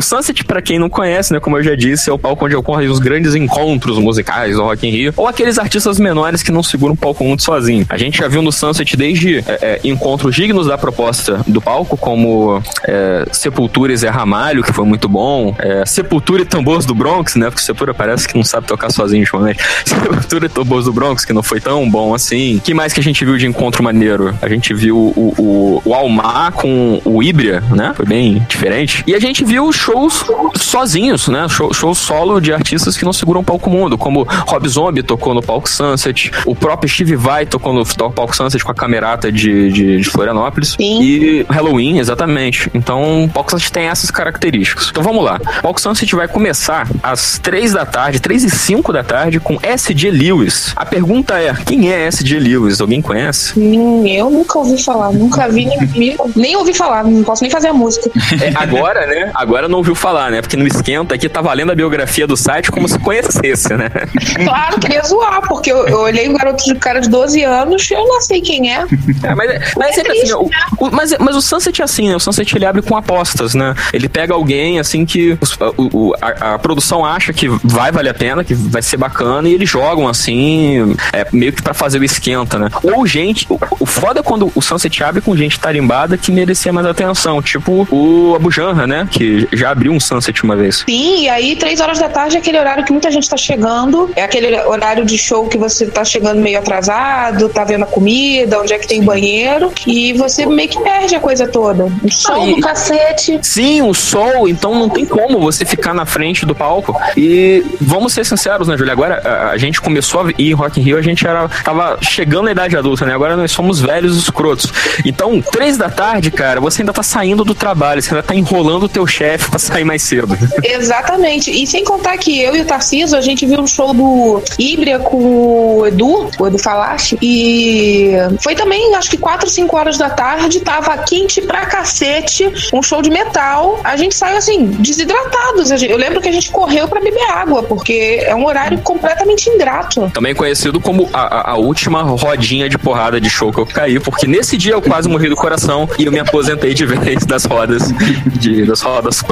O 0.00 0.02
Sunset, 0.02 0.44
para 0.44 0.62
quem 0.62 0.78
não 0.78 0.88
conhece, 0.88 1.30
né, 1.30 1.38
como 1.38 1.58
eu 1.58 1.62
já 1.62 1.74
disse, 1.74 2.08
é 2.08 2.12
o 2.12 2.18
palco 2.18 2.46
onde 2.46 2.56
ocorrem 2.56 2.88
os 2.88 2.98
grandes 2.98 3.34
encontros 3.34 3.98
musicais 3.98 4.56
do 4.56 4.62
Rock 4.62 4.88
in 4.88 4.90
Rio, 4.90 5.12
ou 5.14 5.28
aqueles 5.28 5.58
artistas 5.58 6.00
menores 6.00 6.42
que 6.42 6.50
não 6.50 6.62
seguram 6.62 6.94
o 6.94 6.96
palco 6.96 7.22
muito 7.22 7.42
sozinho. 7.42 7.84
A 7.86 7.98
gente 7.98 8.16
já 8.16 8.26
viu 8.26 8.40
no 8.40 8.50
Sunset 8.50 8.96
desde 8.96 9.40
é, 9.40 9.58
é, 9.60 9.80
encontros 9.84 10.34
dignos 10.34 10.68
da 10.68 10.78
proposta 10.78 11.44
do 11.46 11.60
palco, 11.60 11.98
como 11.98 12.62
é, 12.82 13.26
Sepultura 13.30 13.92
e 13.92 13.96
Zé 13.98 14.08
Ramalho, 14.08 14.62
que 14.62 14.72
foi 14.72 14.86
muito 14.86 15.06
bom, 15.06 15.54
é, 15.58 15.84
Sepultura 15.84 16.40
e 16.40 16.46
Tambores 16.46 16.86
do 16.86 16.94
Bronx, 16.94 17.36
né, 17.36 17.50
porque 17.50 17.60
Sepultura 17.60 17.92
parece 17.92 18.26
que 18.26 18.34
não 18.34 18.42
sabe 18.42 18.66
tocar 18.66 18.90
sozinho 18.90 19.20
ultimamente, 19.20 19.62
Sepultura 19.84 20.46
e 20.46 20.48
Tambores 20.48 20.86
do 20.86 20.94
Bronx, 20.94 21.26
que 21.26 21.34
não 21.34 21.42
foi 21.42 21.60
tão 21.60 21.86
bom 21.90 22.14
assim. 22.14 22.58
que 22.64 22.72
mais 22.72 22.94
que 22.94 23.00
a 23.00 23.02
gente 23.02 23.22
viu 23.22 23.36
de 23.36 23.46
encontro 23.46 23.84
maneiro? 23.84 24.34
A 24.40 24.48
gente 24.48 24.72
viu 24.72 24.96
o, 24.96 25.34
o, 25.36 25.82
o 25.84 25.94
Almar 25.94 26.52
com 26.52 27.02
o 27.04 27.22
Ibria, 27.22 27.62
né, 27.68 27.92
foi 27.94 28.06
bem 28.06 28.38
diferente. 28.48 29.04
E 29.06 29.14
a 29.14 29.20
gente 29.20 29.44
viu 29.44 29.66
o 29.66 29.72
shows 29.90 30.24
sozinhos, 30.56 31.28
né? 31.28 31.48
Show, 31.48 31.72
show 31.74 31.94
solo 31.94 32.40
de 32.40 32.52
artistas 32.52 32.96
que 32.96 33.04
não 33.04 33.12
seguram 33.12 33.40
o 33.40 33.44
palco 33.44 33.68
mundo, 33.68 33.98
como 33.98 34.22
Rob 34.22 34.68
Zombie 34.68 35.02
tocou 35.02 35.34
no 35.34 35.42
palco 35.42 35.68
Sunset, 35.68 36.30
o 36.46 36.54
próprio 36.54 36.88
Steve 36.88 37.16
Vai 37.16 37.44
tocou 37.46 37.72
no 37.72 37.84
palco 38.12 38.34
Sunset 38.34 38.64
com 38.64 38.70
a 38.70 38.74
camerata 38.74 39.32
de, 39.32 39.70
de, 39.72 39.96
de 39.98 40.10
Florianópolis. 40.10 40.76
Sim. 40.78 41.02
E 41.02 41.46
Halloween, 41.48 41.98
exatamente. 41.98 42.70
Então, 42.72 43.24
o 43.24 43.28
palco 43.28 43.50
Sunset 43.50 43.72
tem 43.72 43.88
essas 43.88 44.10
características. 44.10 44.88
Então 44.90 45.02
vamos 45.02 45.24
lá. 45.24 45.40
O 45.58 45.62
palco 45.62 45.80
Sunset 45.80 46.14
vai 46.14 46.28
começar 46.28 46.88
às 47.02 47.38
3 47.38 47.72
da 47.72 47.84
tarde, 47.84 48.20
3 48.20 48.44
e 48.44 48.50
5 48.50 48.92
da 48.92 49.02
tarde, 49.02 49.40
com 49.40 49.58
S.G. 49.62 50.10
Lewis. 50.10 50.72
A 50.76 50.86
pergunta 50.86 51.38
é: 51.38 51.52
quem 51.66 51.92
é 51.92 52.06
S.G. 52.06 52.38
Lewis? 52.38 52.80
Alguém 52.80 53.02
conhece? 53.02 53.58
Hum, 53.58 54.06
eu 54.06 54.30
nunca 54.30 54.58
ouvi 54.58 54.82
falar, 54.82 55.12
nunca 55.12 55.48
vi, 55.48 55.66
nem, 55.96 56.16
nem 56.36 56.56
ouvi 56.56 56.74
falar, 56.74 57.04
não 57.04 57.22
posso 57.24 57.42
nem 57.42 57.50
fazer 57.50 57.68
a 57.68 57.72
música. 57.72 58.10
É, 58.40 58.52
agora, 58.54 59.06
né? 59.06 59.30
Agora 59.34 59.68
não 59.68 59.79
ouviu 59.80 59.94
falar, 59.94 60.30
né? 60.30 60.40
Porque 60.40 60.56
no 60.56 60.66
esquenta 60.66 61.14
aqui 61.14 61.28
tá 61.28 61.40
valendo 61.40 61.72
a 61.72 61.74
biografia 61.74 62.26
do 62.26 62.36
site 62.36 62.70
como 62.70 62.88
se 62.88 62.98
conhecesse, 62.98 63.74
né? 63.76 63.90
Claro, 64.44 64.80
queria 64.80 65.02
zoar, 65.02 65.42
porque 65.46 65.70
eu, 65.70 65.86
eu 65.86 65.98
olhei 66.00 66.28
um 66.28 66.36
garoto 66.36 66.64
de 66.64 66.74
cara 66.76 67.00
de 67.00 67.08
12 67.08 67.42
anos 67.42 67.90
e 67.90 67.94
eu 67.94 68.06
não 68.06 68.20
sei 68.20 68.40
quem 68.40 68.72
é. 68.72 68.84
é 69.22 69.34
mas, 69.34 69.74
mas 69.76 69.90
é 69.90 69.92
sempre 69.92 70.20
assim, 70.20 70.32
o, 70.32 70.50
o, 70.78 70.90
mas, 70.90 71.14
mas 71.18 71.36
o 71.36 71.42
Sunset 71.42 71.80
é 71.80 71.84
assim, 71.84 72.08
né? 72.08 72.16
O 72.16 72.20
Sunset 72.20 72.54
ele 72.56 72.64
abre 72.64 72.82
com 72.82 72.96
apostas, 72.96 73.54
né? 73.54 73.74
Ele 73.92 74.08
pega 74.08 74.34
alguém 74.34 74.78
assim 74.78 75.04
que 75.04 75.38
o, 75.76 76.14
a, 76.20 76.54
a, 76.54 76.58
produção 76.58 77.04
acha 77.04 77.32
que 77.32 77.48
vai 77.48 77.92
valer 77.92 78.10
a 78.10 78.14
pena, 78.14 78.44
que 78.44 78.54
vai 78.54 78.82
ser 78.82 78.96
bacana, 78.96 79.48
e 79.48 79.54
eles 79.54 79.68
jogam 79.68 80.08
assim, 80.08 80.96
é, 81.12 81.26
meio 81.32 81.52
que 81.52 81.62
pra 81.62 81.74
fazer 81.74 81.98
o 81.98 82.04
esquenta, 82.04 82.58
né? 82.58 82.68
Ou 82.82 83.06
gente, 83.06 83.46
o, 83.48 83.58
o 83.78 83.86
foda 83.86 84.20
é 84.20 84.22
quando 84.22 84.50
o 84.54 84.62
Sunset 84.62 85.02
abre 85.02 85.20
com 85.20 85.36
gente 85.36 85.58
tarimbada 85.58 86.16
que 86.16 86.32
merecia 86.32 86.72
mais 86.72 86.86
atenção, 86.86 87.42
tipo 87.42 87.86
o 87.90 88.34
Abu 88.34 88.50
Janra, 88.50 88.86
né? 88.86 89.08
Que 89.10 89.48
já 89.52 89.69
abriu 89.70 89.92
um 89.92 90.00
Sunset 90.00 90.42
uma 90.42 90.56
vez. 90.56 90.84
Sim, 90.88 91.22
e 91.22 91.28
aí 91.28 91.56
três 91.56 91.80
horas 91.80 91.98
da 91.98 92.08
tarde 92.08 92.36
é 92.36 92.40
aquele 92.40 92.58
horário 92.58 92.84
que 92.84 92.92
muita 92.92 93.10
gente 93.10 93.28
tá 93.28 93.36
chegando, 93.36 94.10
é 94.16 94.22
aquele 94.22 94.56
horário 94.62 95.04
de 95.04 95.16
show 95.16 95.46
que 95.48 95.58
você 95.58 95.86
tá 95.86 96.04
chegando 96.04 96.40
meio 96.40 96.58
atrasado, 96.58 97.48
tá 97.48 97.64
vendo 97.64 97.84
a 97.84 97.86
comida, 97.86 98.60
onde 98.60 98.72
é 98.72 98.78
que 98.78 98.86
tem 98.86 99.02
banheiro, 99.02 99.72
e 99.86 100.12
você 100.14 100.46
meio 100.46 100.68
que 100.68 100.80
perde 100.80 101.14
a 101.14 101.20
coisa 101.20 101.46
toda. 101.46 101.84
O 102.02 102.10
sol 102.10 102.42
aí, 102.42 102.54
do 102.54 102.60
cacete. 102.60 103.38
Sim, 103.42 103.82
o 103.82 103.94
sol, 103.94 104.48
então 104.48 104.74
não 104.74 104.88
tem 104.88 105.04
como 105.04 105.40
você 105.40 105.64
ficar 105.64 105.94
na 105.94 106.06
frente 106.06 106.44
do 106.44 106.54
palco. 106.54 106.96
E 107.16 107.64
vamos 107.80 108.12
ser 108.12 108.24
sinceros, 108.24 108.68
né, 108.68 108.76
Júlia? 108.76 108.92
Agora 108.92 109.20
a, 109.24 109.50
a 109.50 109.58
gente 109.58 109.80
começou 109.80 110.22
a 110.22 110.30
ir 110.30 110.50
em 110.50 110.52
Rock 110.52 110.80
in 110.80 110.82
Rio, 110.82 110.98
a 110.98 111.02
gente 111.02 111.26
era, 111.26 111.48
tava 111.48 111.98
chegando 112.00 112.44
na 112.44 112.52
idade 112.52 112.76
adulta, 112.76 113.04
né? 113.04 113.14
Agora 113.14 113.36
nós 113.36 113.50
somos 113.50 113.80
velhos 113.80 114.16
escrotos. 114.16 114.72
Então, 115.04 115.40
três 115.40 115.76
da 115.76 115.88
tarde, 115.88 116.30
cara, 116.30 116.60
você 116.60 116.82
ainda 116.82 116.92
tá 116.92 117.02
saindo 117.02 117.44
do 117.44 117.54
trabalho, 117.54 118.02
você 118.02 118.14
ainda 118.14 118.22
tá 118.22 118.34
enrolando 118.34 118.84
o 118.84 118.88
teu 118.88 119.06
chefe 119.06 119.50
pra 119.50 119.58
sair 119.60 119.84
mais 119.84 120.02
cedo. 120.02 120.36
Exatamente. 120.62 121.50
E 121.50 121.66
sem 121.66 121.84
contar 121.84 122.16
que 122.18 122.40
eu 122.40 122.56
e 122.56 122.60
o 122.60 122.64
Tarciso, 122.64 123.16
a 123.16 123.20
gente 123.20 123.46
viu 123.46 123.60
um 123.60 123.66
show 123.66 123.92
do 123.92 124.42
Ibria 124.58 124.98
com 124.98 125.78
o 125.78 125.86
Edu, 125.86 126.30
o 126.38 126.46
Edu 126.46 126.58
Falache, 126.58 127.18
e 127.22 128.12
foi 128.42 128.54
também, 128.54 128.94
acho 128.94 129.10
que 129.10 129.16
4, 129.16 129.48
5 129.48 129.76
horas 129.76 129.98
da 129.98 130.10
tarde, 130.10 130.60
tava 130.60 130.96
quente 130.98 131.40
pra 131.42 131.66
cacete, 131.66 132.50
um 132.72 132.82
show 132.82 133.02
de 133.02 133.10
metal. 133.10 133.80
A 133.84 133.96
gente 133.96 134.14
saiu 134.14 134.36
assim, 134.36 134.66
desidratados. 134.66 135.70
Eu 135.82 135.96
lembro 135.96 136.20
que 136.20 136.28
a 136.28 136.32
gente 136.32 136.50
correu 136.50 136.88
para 136.88 137.00
beber 137.00 137.30
água, 137.30 137.62
porque 137.62 138.20
é 138.22 138.34
um 138.34 138.46
horário 138.46 138.78
completamente 138.80 139.48
ingrato. 139.48 140.10
Também 140.12 140.34
conhecido 140.34 140.80
como 140.80 141.08
a, 141.12 141.52
a, 141.52 141.56
última 141.56 142.02
rodinha 142.02 142.68
de 142.68 142.78
porrada 142.78 143.20
de 143.20 143.28
show 143.28 143.52
que 143.52 143.58
eu 143.58 143.66
caí, 143.66 144.00
porque 144.00 144.26
nesse 144.26 144.56
dia 144.56 144.72
eu 144.72 144.82
quase 144.82 145.08
morri 145.08 145.28
do 145.28 145.36
coração 145.36 145.88
e 145.98 146.04
eu 146.04 146.12
me 146.12 146.18
aposentei 146.18 146.74
de 146.74 146.86
vez 146.86 147.24
das 147.24 147.44
rodas, 147.44 147.82
de, 148.26 148.64
das 148.64 148.80
rodas 148.80 149.22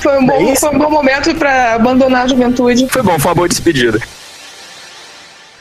Foi 0.00 0.18
um 0.18 0.26
bom, 0.26 0.56
foi 0.56 0.70
um 0.70 0.78
bom 0.78 0.90
momento 0.90 1.34
para 1.34 1.74
abandonar 1.74 2.24
a 2.24 2.28
juventude. 2.28 2.86
Foi 2.90 3.02
bom, 3.02 3.18
foi 3.18 3.30
uma 3.30 3.34
boa 3.34 3.48
despedida. 3.48 4.00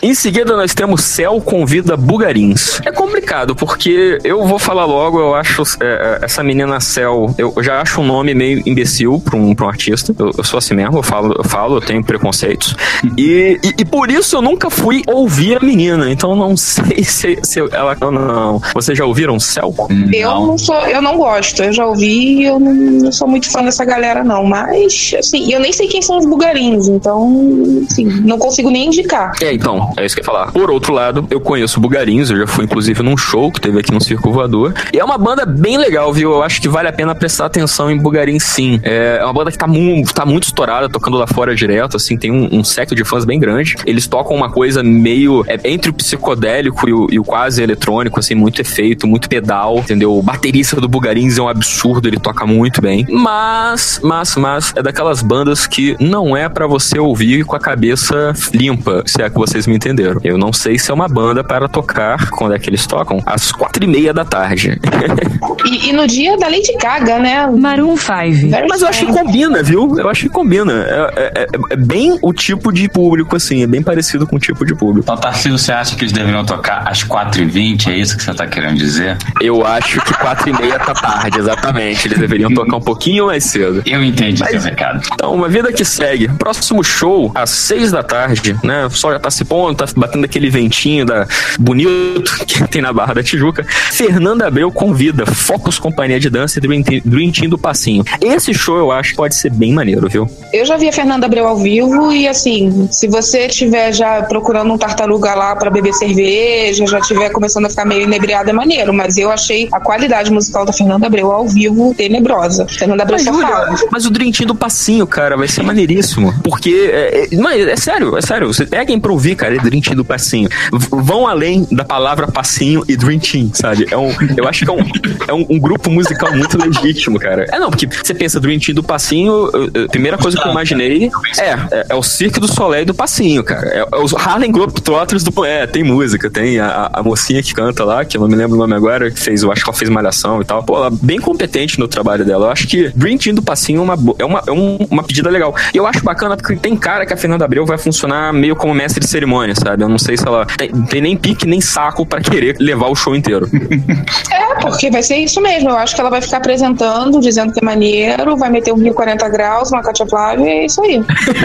Em 0.03 0.13
seguida, 0.13 0.57
nós 0.57 0.73
temos 0.73 1.01
Céu 1.01 1.39
convida 1.39 1.95
Bugarins. 1.95 2.81
É 2.85 2.91
complicado, 2.91 3.55
porque 3.55 4.17
eu 4.25 4.45
vou 4.45 4.59
falar 4.59 4.83
logo, 4.83 5.17
eu 5.17 5.33
acho 5.33 5.63
é, 5.79 6.19
é 6.21 6.25
essa 6.25 6.43
menina 6.43 6.81
Céu, 6.81 7.33
eu 7.37 7.53
já 7.61 7.79
acho 7.79 8.01
um 8.01 8.05
nome 8.05 8.35
meio 8.35 8.61
imbecil 8.65 9.21
pra 9.23 9.37
um, 9.37 9.55
pra 9.55 9.65
um 9.65 9.69
artista. 9.69 10.13
Eu, 10.19 10.31
eu 10.37 10.43
sou 10.43 10.57
assim 10.57 10.73
mesmo, 10.73 10.97
eu 10.97 11.03
falo, 11.03 11.33
eu, 11.37 11.43
falo, 11.45 11.77
eu 11.77 11.81
tenho 11.81 12.03
preconceitos. 12.03 12.75
E, 13.17 13.57
e, 13.63 13.73
e, 13.79 13.85
por 13.85 14.11
isso 14.11 14.35
eu 14.35 14.41
nunca 14.41 14.69
fui 14.69 15.03
ouvir 15.07 15.55
a 15.55 15.65
menina, 15.65 16.11
então 16.11 16.35
não 16.35 16.57
sei 16.57 17.01
se, 17.05 17.39
se 17.41 17.61
ela. 17.71 17.95
Não. 18.11 18.61
Vocês 18.73 18.97
já 18.97 19.05
ouviram 19.05 19.39
Céu? 19.39 19.73
Eu 20.11 20.47
não 20.47 20.57
sou, 20.57 20.85
eu 20.85 21.01
não 21.01 21.15
gosto. 21.15 21.63
Eu 21.63 21.71
já 21.71 21.85
ouvi 21.85 22.39
e 22.39 22.43
eu 22.43 22.59
não, 22.59 22.73
não, 22.73 23.11
sou 23.13 23.25
muito 23.25 23.49
fã 23.49 23.63
dessa 23.63 23.85
galera, 23.85 24.21
não. 24.21 24.43
Mas, 24.43 25.13
assim, 25.17 25.49
eu 25.53 25.61
nem 25.61 25.71
sei 25.71 25.87
quem 25.87 26.01
são 26.01 26.17
os 26.17 26.25
bugarins, 26.25 26.89
então, 26.89 27.85
assim, 27.89 28.03
não 28.03 28.37
consigo 28.37 28.69
nem 28.69 28.87
indicar. 28.87 29.31
É, 29.41 29.53
então, 29.53 29.92
é 29.97 30.05
isso 30.05 30.15
que 30.15 30.21
eu 30.21 30.23
ia 30.23 30.25
falar. 30.25 30.51
Por 30.51 30.69
outro 30.71 30.93
lado, 30.93 31.27
eu 31.29 31.39
conheço 31.39 31.79
Bugarins, 31.79 32.29
eu 32.29 32.37
já 32.37 32.47
fui 32.47 32.65
inclusive 32.65 33.01
num 33.03 33.17
show 33.17 33.51
que 33.51 33.59
teve 33.59 33.79
aqui 33.79 33.91
no 33.91 34.01
Circo 34.01 34.31
Voador. 34.31 34.73
E 34.91 34.99
é 34.99 35.03
uma 35.03 35.17
banda 35.17 35.45
bem 35.45 35.77
legal, 35.77 36.11
viu? 36.13 36.31
Eu 36.31 36.43
acho 36.43 36.61
que 36.61 36.67
vale 36.67 36.87
a 36.87 36.93
pena 36.93 37.13
prestar 37.13 37.45
atenção 37.45 37.89
em 37.91 37.97
Bugarins 37.97 38.43
sim. 38.43 38.79
É 38.83 39.23
uma 39.23 39.33
banda 39.33 39.51
que 39.51 39.57
tá, 39.57 39.67
mu 39.67 40.03
tá 40.13 40.25
muito 40.25 40.43
estourada, 40.43 40.89
tocando 40.89 41.17
lá 41.17 41.27
fora 41.27 41.55
direto, 41.55 41.97
assim, 41.97 42.17
tem 42.17 42.31
um, 42.31 42.59
um 42.59 42.63
secto 42.63 42.95
de 42.95 43.03
fãs 43.03 43.25
bem 43.25 43.39
grande. 43.39 43.75
Eles 43.85 44.07
tocam 44.07 44.35
uma 44.35 44.49
coisa 44.49 44.83
meio 44.83 45.43
é, 45.47 45.59
entre 45.65 45.89
o 45.89 45.93
psicodélico 45.93 46.87
e 46.87 46.93
o, 46.93 47.07
e 47.11 47.19
o, 47.19 47.23
quase 47.23 47.61
eletrônico, 47.61 48.19
assim, 48.19 48.35
muito 48.35 48.61
efeito, 48.61 49.07
muito 49.07 49.29
pedal, 49.29 49.79
entendeu? 49.79 50.17
O 50.17 50.21
baterista 50.21 50.79
do 50.79 50.87
Bugarins 50.87 51.37
é 51.37 51.41
um 51.41 51.47
absurdo, 51.47 52.07
ele 52.07 52.19
toca 52.19 52.45
muito 52.45 52.81
bem. 52.81 53.05
Mas, 53.09 53.99
mas, 54.03 54.35
mas, 54.35 54.73
é 54.75 54.81
daquelas 54.81 55.21
bandas 55.21 55.65
que 55.65 55.95
não 55.99 56.35
é 56.35 56.47
para 56.49 56.67
você 56.67 56.99
ouvir 56.99 57.45
com 57.45 57.55
a 57.55 57.59
cabeça 57.59 58.33
limpa, 58.53 59.03
se 59.05 59.21
é 59.21 59.29
que 59.29 59.37
vocês 59.37 59.67
me 59.67 59.75
entenderam. 59.83 60.21
Eu 60.23 60.37
não 60.37 60.53
sei 60.53 60.79
se 60.79 60.89
é 60.89 60.93
uma 60.93 61.07
banda 61.07 61.43
para 61.43 61.67
tocar, 61.67 62.29
quando 62.29 62.55
é 62.55 62.59
que 62.59 62.69
eles 62.69 62.87
tocam? 62.87 63.21
Às 63.25 63.51
quatro 63.51 63.83
e 63.83 63.87
meia 63.87 64.13
da 64.13 64.23
tarde. 64.23 64.79
e, 65.65 65.89
e, 65.89 65.93
no 65.93 66.07
dia 66.07 66.37
da 66.37 66.47
Lady 66.47 66.73
Gaga, 66.81 67.19
né? 67.19 67.47
Maroon 67.47 67.97
5. 67.97 68.67
Mas 68.69 68.81
eu 68.81 68.87
acho 68.87 69.05
que 69.05 69.11
combina, 69.11 69.61
viu? 69.61 69.97
Eu 69.97 70.09
acho 70.09 70.23
que 70.23 70.29
combina. 70.29 70.73
É, 70.73 71.31
é, 71.35 71.47
é, 71.71 71.75
bem 71.75 72.17
o 72.21 72.33
tipo 72.33 72.71
de 72.71 72.87
público, 72.87 73.35
assim, 73.35 73.63
é 73.63 73.67
bem 73.67 73.83
parecido 73.83 74.25
com 74.25 74.37
o 74.37 74.39
tipo 74.39 74.65
de 74.65 74.73
público. 74.73 75.03
Então, 75.03 75.17
Tarcísio, 75.17 75.57
você 75.57 75.71
acha 75.71 75.95
que 75.95 76.03
eles 76.03 76.13
deveriam 76.13 76.45
tocar 76.45 76.87
às 76.87 77.03
quatro 77.03 77.41
e 77.41 77.45
vinte? 77.45 77.89
É 77.89 77.97
isso 77.97 78.15
que 78.15 78.23
você 78.23 78.33
tá 78.33 78.47
querendo 78.47 78.77
dizer? 78.77 79.17
Eu 79.41 79.65
acho 79.65 79.99
que 80.01 80.13
quatro 80.13 80.49
e 80.49 80.53
meia 80.53 80.79
tá 80.79 80.93
tarde, 80.93 81.39
exatamente. 81.39 82.07
Eles 82.07 82.19
deveriam 82.19 82.53
tocar 82.53 82.77
um 82.77 82.81
pouquinho 82.81 83.27
mais 83.27 83.43
cedo. 83.43 83.81
Eu 83.85 84.03
entendi 84.03 84.41
Mas, 84.41 84.51
seu 84.51 84.61
recado. 84.61 85.01
Então, 85.13 85.33
uma 85.33 85.49
vida 85.49 85.71
que 85.71 85.83
segue. 85.83 86.27
Próximo 86.29 86.83
show, 86.83 87.31
às 87.35 87.49
seis 87.49 87.91
da 87.91 88.03
tarde, 88.03 88.55
né? 88.63 88.85
O 88.85 88.89
sol 88.91 89.11
já 89.11 89.19
tá 89.19 89.29
se 89.29 89.43
pondo, 89.43 89.72
tá 89.75 89.85
batendo 89.95 90.25
aquele 90.25 90.49
ventinho 90.49 91.05
da 91.05 91.27
bonito 91.59 92.23
que 92.45 92.67
tem 92.67 92.81
na 92.81 92.93
Barra 92.93 93.15
da 93.15 93.23
Tijuca. 93.23 93.65
Fernanda 93.91 94.47
Abreu 94.47 94.71
convida 94.71 95.25
Focus 95.25 95.79
Companhia 95.79 96.19
de 96.19 96.29
Dança 96.29 96.59
e 96.59 97.01
Dream 97.01 97.31
Team 97.31 97.49
do 97.49 97.57
Passinho. 97.57 98.03
Esse 98.21 98.53
show 98.53 98.77
eu 98.77 98.91
acho 98.91 99.11
que 99.11 99.15
pode 99.15 99.35
ser 99.35 99.51
bem 99.51 99.73
maneiro, 99.73 100.07
viu? 100.09 100.29
Eu 100.51 100.65
já 100.65 100.77
vi 100.77 100.87
a 100.87 100.93
Fernanda 100.93 101.25
Abreu 101.25 101.47
ao 101.47 101.57
vivo 101.57 102.11
e 102.11 102.27
assim, 102.27 102.87
se 102.91 103.07
você 103.07 103.47
estiver 103.47 103.93
já 103.93 104.23
procurando 104.23 104.71
um 104.73 104.77
tartaruga 104.77 105.33
lá 105.33 105.55
para 105.55 105.69
beber 105.69 105.93
cerveja, 105.93 106.85
já 106.85 106.99
estiver 106.99 107.29
começando 107.29 107.65
a 107.65 107.69
ficar 107.69 107.85
meio 107.85 108.03
inebriada, 108.03 108.49
é 108.49 108.53
maneiro, 108.53 108.93
mas 108.93 109.17
eu 109.17 109.31
achei 109.31 109.67
a 109.71 109.79
qualidade 109.79 110.31
musical 110.31 110.65
da 110.65 110.73
Fernanda 110.73 111.07
Abreu 111.07 111.31
ao 111.31 111.47
vivo 111.47 111.93
tenebrosa. 111.95 112.65
Fernanda 112.67 113.03
Abreu 113.03 113.17
mas, 113.17 113.25
só 113.25 113.33
fala. 113.33 113.75
Mas 113.91 114.05
o 114.05 114.09
Dream 114.09 114.31
Team 114.31 114.47
do 114.47 114.55
Passinho, 114.55 115.05
cara, 115.07 115.35
vai 115.35 115.47
ser 115.47 115.63
maneiríssimo. 115.63 116.33
Porque, 116.43 116.89
é, 116.91 117.27
é, 117.31 117.71
é 117.71 117.75
sério, 117.75 118.17
é 118.17 118.21
sério, 118.21 118.47
você 118.47 118.65
peguem 118.65 118.99
pra 118.99 119.11
ouvir, 119.11 119.35
cara, 119.35 119.55
Dream 119.63 119.81
Team 119.81 119.95
do 119.95 120.05
Passinho. 120.05 120.49
Vão 120.71 121.27
além 121.27 121.67
da 121.71 121.83
palavra 121.83 122.27
Passinho 122.27 122.83
e 122.87 122.95
Dream 122.95 123.19
Team, 123.19 123.51
sabe? 123.53 123.87
É 123.89 123.97
um, 123.97 124.11
eu 124.37 124.47
acho 124.47 124.65
que 124.65 124.71
é 124.71 124.73
um, 124.73 124.85
é 125.27 125.33
um, 125.33 125.45
um 125.49 125.59
grupo 125.59 125.89
musical 125.89 126.31
muito 126.35 126.57
legítimo, 126.57 127.19
cara. 127.19 127.45
É 127.51 127.59
não, 127.59 127.69
porque 127.69 127.87
você 127.87 128.13
pensa 128.13 128.39
Dream 128.39 128.59
Team 128.59 128.75
do 128.75 128.83
Passinho, 128.83 129.49
a 129.85 129.89
primeira 129.89 130.17
coisa 130.17 130.37
que 130.37 130.47
eu 130.47 130.51
imaginei 130.51 131.09
é, 131.37 131.49
é, 131.49 131.85
é 131.89 131.95
o 131.95 132.03
Cirque 132.03 132.39
do 132.39 132.47
Soleil 132.47 132.85
do 132.85 132.93
Passinho, 132.93 133.43
cara. 133.43 133.67
É, 133.67 133.79
é 133.79 133.99
os 133.99 134.13
Harlem 134.13 134.51
Globetrotters 134.51 135.23
do... 135.23 135.45
É, 135.45 135.65
tem 135.65 135.83
música, 135.83 136.29
tem 136.29 136.59
a, 136.59 136.89
a 136.93 137.03
mocinha 137.03 137.41
que 137.41 137.53
canta 137.53 137.83
lá, 137.83 138.05
que 138.05 138.17
eu 138.17 138.21
não 138.21 138.27
me 138.27 138.35
lembro 138.35 138.55
o 138.55 138.59
nome 138.59 138.73
agora, 138.73 139.09
que 139.09 139.19
fez, 139.19 139.43
eu 139.43 139.51
acho 139.51 139.63
que 139.63 139.69
ela 139.69 139.77
fez 139.77 139.89
Malhação 139.89 140.41
e 140.41 140.45
tal. 140.45 140.63
Pô, 140.63 140.77
ela 140.77 140.87
é 140.87 140.91
bem 140.91 141.19
competente 141.19 141.79
no 141.79 141.87
trabalho 141.87 142.25
dela. 142.25 142.47
Eu 142.47 142.51
acho 142.51 142.67
que 142.67 142.89
Dream 142.95 143.17
Team 143.17 143.35
do 143.35 143.41
Passinho 143.41 143.79
é 143.79 143.83
uma, 143.83 144.15
é 144.19 144.25
uma, 144.25 144.43
é 144.47 144.51
um, 144.51 144.77
uma 144.89 145.03
pedida 145.03 145.29
legal. 145.29 145.55
E 145.73 145.77
eu 145.77 145.85
acho 145.85 146.03
bacana 146.03 146.37
porque 146.37 146.55
tem 146.55 146.75
cara 146.75 147.05
que 147.05 147.13
a 147.13 147.17
Fernanda 147.17 147.45
Abreu 147.45 147.65
vai 147.65 147.77
funcionar 147.77 148.33
meio 148.33 148.55
como 148.55 148.73
mestre 148.73 148.99
de 148.99 149.09
cerimônia, 149.09 149.42
sabe? 149.55 149.83
Eu 149.83 149.89
não 149.89 149.99
sei 149.99 150.17
se 150.17 150.27
ela 150.27 150.45
tem, 150.45 150.69
tem 150.85 151.01
nem 151.01 151.17
pique 151.17 151.45
nem 151.45 151.59
saco 151.59 152.05
para 152.05 152.21
querer 152.21 152.57
levar 152.59 152.87
o 152.87 152.95
show 152.95 153.15
inteiro. 153.15 153.47
é, 154.31 154.61
porque 154.61 154.89
vai 154.89 155.03
ser 155.03 155.17
isso 155.17 155.41
mesmo. 155.41 155.69
Eu 155.69 155.77
acho 155.77 155.95
que 155.95 156.01
ela 156.01 156.09
vai 156.09 156.21
ficar 156.21 156.37
apresentando, 156.37 157.19
dizendo 157.19 157.51
que 157.53 157.59
é 157.59 157.65
maneiro, 157.65 158.37
vai 158.37 158.49
meter 158.49 158.73
um 158.73 158.77
1040 158.77 159.29
graus, 159.29 159.71
uma 159.71 159.81
Katia 159.81 160.05
Flávia, 160.07 160.45
e 160.45 160.49
é 160.49 160.65
isso 160.65 160.81
aí. 160.81 161.03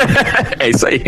é 0.60 0.70
isso 0.70 0.86
aí. 0.86 1.02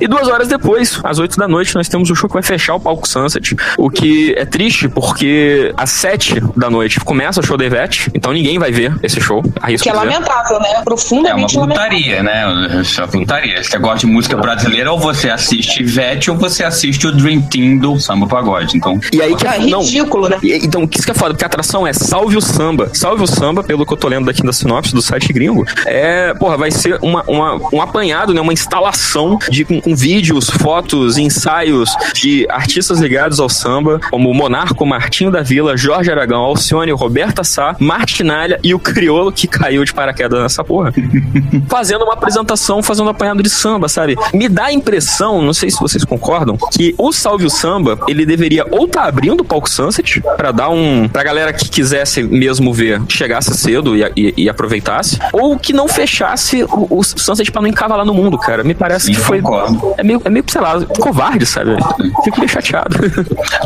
E 0.00 0.06
duas 0.06 0.28
horas 0.28 0.48
depois, 0.48 1.00
às 1.02 1.18
oito 1.18 1.36
da 1.36 1.48
noite, 1.48 1.74
nós 1.74 1.88
temos 1.88 2.10
o 2.10 2.14
show 2.14 2.28
que 2.28 2.34
vai 2.34 2.42
fechar 2.42 2.74
o 2.74 2.80
palco 2.80 3.08
Sunset. 3.08 3.56
O 3.76 3.90
que 3.90 4.34
é 4.36 4.44
triste 4.44 4.88
porque 4.88 5.72
às 5.76 5.90
sete 5.90 6.40
da 6.56 6.70
noite 6.70 7.00
começa 7.00 7.40
o 7.40 7.42
show 7.42 7.56
da 7.56 7.64
Ivete, 7.64 8.10
então 8.14 8.32
ninguém 8.32 8.58
vai 8.58 8.70
ver 8.70 8.94
esse 9.02 9.20
show. 9.20 9.42
Que 9.82 9.88
é 9.88 9.92
lamentável, 9.92 10.60
né? 10.60 10.82
Profundamente 10.84 11.56
É 11.56 11.60
uma 11.60 11.68
putaria, 11.68 12.22
né? 12.22 12.42
É 12.42 13.00
uma 13.00 13.08
putaria. 13.08 13.62
Você 13.62 13.78
gosta 13.78 14.06
de 14.06 14.06
música 14.06 14.36
brasileira, 14.36 14.92
ou 14.92 14.98
você 14.98 15.30
assiste 15.30 15.82
Ivete, 15.82 16.30
ou 16.30 16.36
você 16.36 16.64
assiste 16.64 17.06
o 17.06 17.12
Dream 17.12 17.42
Team 17.42 17.78
do 17.78 17.98
Samba 17.98 18.26
Pagode. 18.26 18.76
Então... 18.76 19.00
E 19.12 19.22
aí 19.22 19.34
que 19.34 19.46
é, 19.46 19.58
não, 19.66 19.80
ridículo, 19.80 20.28
né? 20.28 20.38
Então, 20.42 20.82
o 20.82 20.88
que 20.88 20.98
isso 20.98 21.06
que 21.06 21.12
é 21.12 21.14
foda? 21.14 21.34
Porque 21.34 21.44
a 21.44 21.46
atração 21.46 21.86
é 21.86 21.92
Salve 21.92 22.36
o 22.36 22.40
Samba. 22.40 22.90
Salve 22.92 23.22
o 23.22 23.26
Samba, 23.26 23.62
pelo 23.62 23.84
que 23.84 23.92
eu 23.92 23.96
tô 23.96 24.08
lendo 24.08 24.26
daqui 24.26 24.42
da 24.42 24.52
sinopse 24.52 24.94
do 24.94 25.02
site 25.02 25.32
gringo, 25.32 25.66
é, 25.86 26.34
porra, 26.34 26.56
vai 26.56 26.70
ser 26.70 26.98
uma, 27.02 27.22
uma, 27.26 27.60
um 27.72 27.82
apanhado, 27.82 28.32
né? 28.34 28.40
Uma 28.40 28.52
instalação 28.52 29.38
de 29.50 29.64
com 29.80 29.94
vídeos, 29.94 30.48
fotos, 30.50 31.18
ensaios 31.18 31.90
de 32.14 32.46
artistas 32.50 33.00
ligados 33.00 33.40
ao 33.40 33.48
samba, 33.48 34.00
como 34.10 34.32
Monarco, 34.32 34.84
Martinho 34.86 35.30
da 35.30 35.42
Vila, 35.42 35.76
Jorge 35.76 36.10
Aragão, 36.10 36.40
Alcione, 36.40 36.92
Roberta 36.92 37.44
Sá, 37.44 37.76
Martinalha 37.78 38.58
e 38.62 38.74
o 38.74 38.78
Criolo 38.78 39.32
que 39.32 39.46
caiu 39.46 39.84
de 39.84 39.92
paraquedas 39.92 40.40
nessa 40.40 40.64
porra. 40.64 40.92
fazendo 41.68 42.04
uma 42.04 42.14
apresentação, 42.14 42.82
fazendo 42.82 43.06
um 43.06 43.10
apanhado 43.10 43.42
de 43.42 43.50
samba, 43.50 43.88
sabe? 43.88 44.16
Me 44.32 44.48
dá 44.48 44.66
a 44.66 44.72
impressão, 44.72 45.42
não 45.42 45.52
sei 45.52 45.70
se 45.70 45.80
vocês 45.80 46.04
concordam, 46.04 46.56
que 46.72 46.94
o 46.98 47.12
Salve 47.12 47.46
o 47.46 47.50
Samba, 47.50 47.98
ele 48.08 48.24
deveria 48.24 48.64
ou 48.70 48.86
tá 48.86 49.04
abrindo 49.04 49.40
o 49.40 49.44
palco 49.44 49.68
Sunset 49.68 50.20
para 50.36 50.52
dar 50.52 50.70
um 50.70 51.08
pra 51.08 51.22
galera 51.22 51.52
que 51.52 51.68
quisesse 51.68 52.22
mesmo 52.22 52.72
ver, 52.72 53.00
chegasse 53.08 53.56
cedo 53.56 53.96
e, 53.96 54.02
e, 54.16 54.34
e 54.36 54.48
aproveitasse, 54.48 55.18
ou 55.32 55.58
que 55.58 55.72
não 55.72 55.88
fechasse 55.88 56.64
o, 56.64 56.98
o 56.98 57.02
Sunset 57.02 57.50
para 57.50 57.62
não 57.62 57.68
encavalar 57.68 58.04
no 58.04 58.14
mundo, 58.14 58.38
cara. 58.38 58.62
Me 58.62 58.74
parece 58.74 59.06
Sim, 59.06 59.12
que 59.12 59.20
foi 59.20 59.40
concordo 59.40 59.67
é 59.96 60.02
meio, 60.02 60.20
é 60.24 60.30
meio, 60.30 60.44
sei 60.46 60.60
lá, 60.60 60.80
covarde, 61.00 61.46
sabe? 61.46 61.76
Fico 62.24 62.38
meio 62.38 62.48
chateado. 62.48 62.96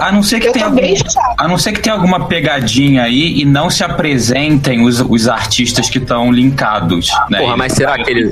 A 0.00 0.12
não 0.12 0.22
ser 0.22 0.40
que 0.40 0.50
tenha 0.50 0.66
algum, 0.66 0.80
a 1.38 1.48
não 1.48 1.58
ser 1.58 1.72
que 1.72 1.80
tenha 1.80 1.94
alguma 1.94 2.26
pegadinha 2.26 3.04
aí 3.04 3.40
e 3.40 3.44
não 3.44 3.70
se 3.70 3.84
apresentem 3.84 4.84
os, 4.84 5.00
os 5.00 5.28
artistas 5.28 5.88
que 5.88 5.98
estão 5.98 6.30
linkados, 6.30 7.08
né? 7.30 7.40
Porra, 7.40 7.56
mas 7.56 7.72
será 7.72 8.02
que 8.02 8.10
ele 8.10 8.30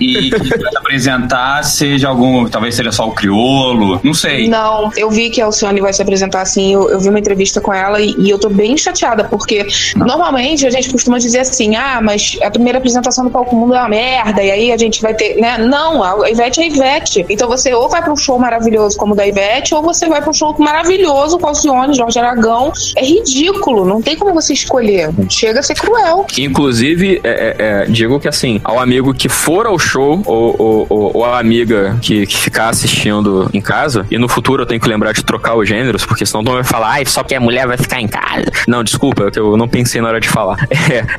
e 0.00 0.30
que 0.30 0.44
se 0.44 0.76
apresentar 0.76 1.62
seja 1.64 2.08
algum, 2.08 2.48
talvez 2.48 2.74
seja 2.74 2.92
só 2.92 3.08
o 3.08 3.12
criolo, 3.12 4.00
não 4.02 4.14
sei. 4.14 4.48
Não, 4.48 4.90
eu 4.96 5.10
vi 5.10 5.30
que 5.30 5.40
a 5.40 5.46
Alcione 5.46 5.80
vai 5.80 5.92
se 5.92 6.02
apresentar 6.02 6.42
assim, 6.42 6.72
eu, 6.72 6.90
eu 6.90 7.00
vi 7.00 7.08
uma 7.08 7.18
entrevista 7.18 7.60
com 7.60 7.72
ela 7.72 8.00
e, 8.00 8.14
e 8.18 8.30
eu 8.30 8.38
tô 8.38 8.48
bem 8.48 8.76
chateada 8.76 9.24
porque 9.24 9.66
não. 9.96 10.06
normalmente 10.06 10.66
a 10.66 10.70
gente 10.70 10.90
costuma 10.90 11.18
dizer 11.18 11.40
assim: 11.40 11.76
"Ah, 11.76 12.00
mas 12.02 12.38
a 12.42 12.50
primeira 12.50 12.78
apresentação 12.78 13.24
do 13.24 13.30
Palco 13.30 13.54
Mundo 13.54 13.74
é 13.74 13.78
uma 13.78 13.88
merda" 13.88 14.42
e 14.42 14.50
aí 14.50 14.72
a 14.72 14.76
gente 14.76 15.00
vai 15.02 15.14
ter, 15.14 15.36
né? 15.40 15.58
Não, 15.58 16.02
a 16.02 16.30
Ivete 16.30 16.60
é 16.60 16.64
a 16.64 16.66
Ivete. 16.76 17.26
Então 17.28 17.48
você 17.48 17.74
ou 17.74 17.88
vai 17.88 18.02
para 18.02 18.12
um 18.12 18.16
show 18.16 18.38
maravilhoso 18.38 18.96
como 18.96 19.12
o 19.12 19.16
da 19.16 19.26
Ivete, 19.26 19.74
ou 19.74 19.82
você 19.82 20.06
vai 20.08 20.20
para 20.20 20.30
um 20.30 20.34
show 20.34 20.54
maravilhoso 20.58 21.38
com 21.38 21.48
Alcione, 21.48 21.94
Jorge 21.94 22.18
Aragão. 22.18 22.72
É 22.96 23.04
ridículo, 23.04 23.84
não 23.84 24.00
tem 24.00 24.16
como 24.16 24.34
você 24.34 24.52
escolher. 24.52 25.10
Chega 25.28 25.60
a 25.60 25.62
ser 25.62 25.74
cruel. 25.74 26.26
Inclusive, 26.38 27.20
é, 27.24 27.28
é, 27.28 27.56
é 27.58 27.84
digo 27.86 28.20
que 28.20 28.28
assim, 28.28 28.60
ao 28.64 28.78
amigo 28.78 29.14
que 29.14 29.28
for 29.28 29.66
ao 29.66 29.78
show, 29.78 30.22
ou, 30.24 30.56
ou, 30.58 30.86
ou, 30.88 31.10
ou 31.14 31.24
a 31.24 31.38
amiga 31.38 31.98
que, 32.00 32.26
que 32.26 32.36
ficar 32.36 32.68
assistindo 32.68 33.50
em 33.52 33.60
casa, 33.60 34.06
e 34.10 34.18
no 34.18 34.28
futuro 34.28 34.62
eu 34.62 34.66
tenho 34.66 34.80
que 34.80 34.88
lembrar 34.88 35.12
de 35.12 35.24
trocar 35.24 35.56
os 35.56 35.68
gêneros, 35.68 36.04
porque 36.04 36.24
senão 36.24 36.42
não 36.42 36.52
vai 36.54 36.64
falar, 36.64 36.90
ai, 36.90 37.06
só 37.06 37.22
que 37.22 37.34
a 37.34 37.40
mulher 37.40 37.66
vai 37.66 37.76
ficar 37.76 38.00
em 38.00 38.08
casa. 38.08 38.44
Não, 38.66 38.82
desculpa, 38.84 39.30
eu 39.34 39.56
não 39.56 39.68
pensei 39.68 40.00
na 40.00 40.08
hora 40.08 40.20
de 40.20 40.28
falar. 40.28 40.56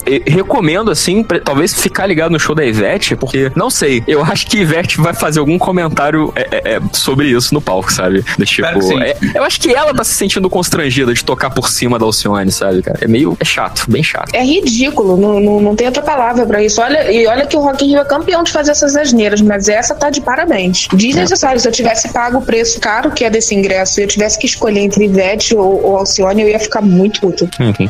É, 0.07 0.21
recomendo, 0.29 0.89
assim, 0.89 1.23
pra, 1.23 1.39
talvez 1.39 1.73
ficar 1.73 2.05
ligado 2.05 2.31
no 2.31 2.39
show 2.39 2.55
da 2.55 2.65
Ivete, 2.65 3.15
porque, 3.15 3.51
não 3.55 3.69
sei, 3.69 4.03
eu 4.07 4.23
acho 4.23 4.47
que 4.47 4.59
Ivete 4.59 4.99
vai 4.99 5.13
fazer 5.13 5.39
algum 5.48 5.58
comentário 5.58 6.34
é, 6.36 6.48
é, 6.51 6.75
é, 6.75 6.82
sobre 6.92 7.30
isso 7.30 7.54
no 7.54 7.62
palco, 7.62 7.92
sabe? 7.92 8.24
Do 8.38 8.46
tipo, 8.46 8.68
é, 8.68 9.18
eu 9.34 9.44
acho 9.44 9.60
que 9.60 9.74
ela 9.74 9.94
tá 9.94 10.04
se 10.04 10.13
sentindo 10.13 10.50
constrangida 10.50 11.13
de 11.13 11.24
tocar 11.24 11.50
por 11.50 11.70
cima 11.70 11.98
da 11.98 12.06
Alcione, 12.06 12.51
sabe, 12.51 12.82
cara? 12.82 13.00
É 13.01 13.08
meio 13.08 13.38
é 13.39 13.46
chato, 13.46 13.86
bem 13.89 14.04
chato. 14.04 14.34
É 14.34 14.44
ridículo, 14.44 15.16
não, 15.16 15.39
não, 15.39 15.60
não 15.62 15.75
tem 15.75 15.88
outra 15.88 16.04
palavra 16.04 16.46
para 16.46 16.62
isso. 16.62 16.82
Olha, 16.82 17.10
e 17.10 17.25
olha 17.25 17.46
que 17.46 17.56
o 17.56 17.62
Rock 17.62 17.86
in 17.86 17.89
Rio 17.89 18.00
é 18.01 18.06
campeão 18.06 18.44
de 18.44 18.51
fazer 18.51 18.72
essas 18.72 18.96
asneiras, 18.96 19.42
mas 19.42 19.70
essa 19.70 19.96
tá 19.96 20.10
de 20.10 20.20
parabéns. 20.20 20.88
Desnecessário. 20.94 21.60
Se 21.60 21.68
eu 21.68 21.72
tivesse 21.72 22.12
pago 22.12 22.39
o 22.39 22.42
preço 22.42 22.80
caro 22.80 23.12
que 23.12 23.24
é 23.24 23.30
desse 23.30 23.56
ingresso 23.56 24.00
e 24.00 24.04
eu 24.04 24.08
tivesse 24.08 24.38
que 24.38 24.46
escolher 24.46 24.82
entre 24.82 25.06
Ivete 25.06 25.56
ou, 25.56 25.84
ou 25.84 25.98
Alcione, 25.98 26.42
eu 26.42 26.50
ia 26.50 26.60
ficar 26.60 26.82
muito 26.82 27.22
puto. 27.22 27.50
Uhum. 27.60 27.88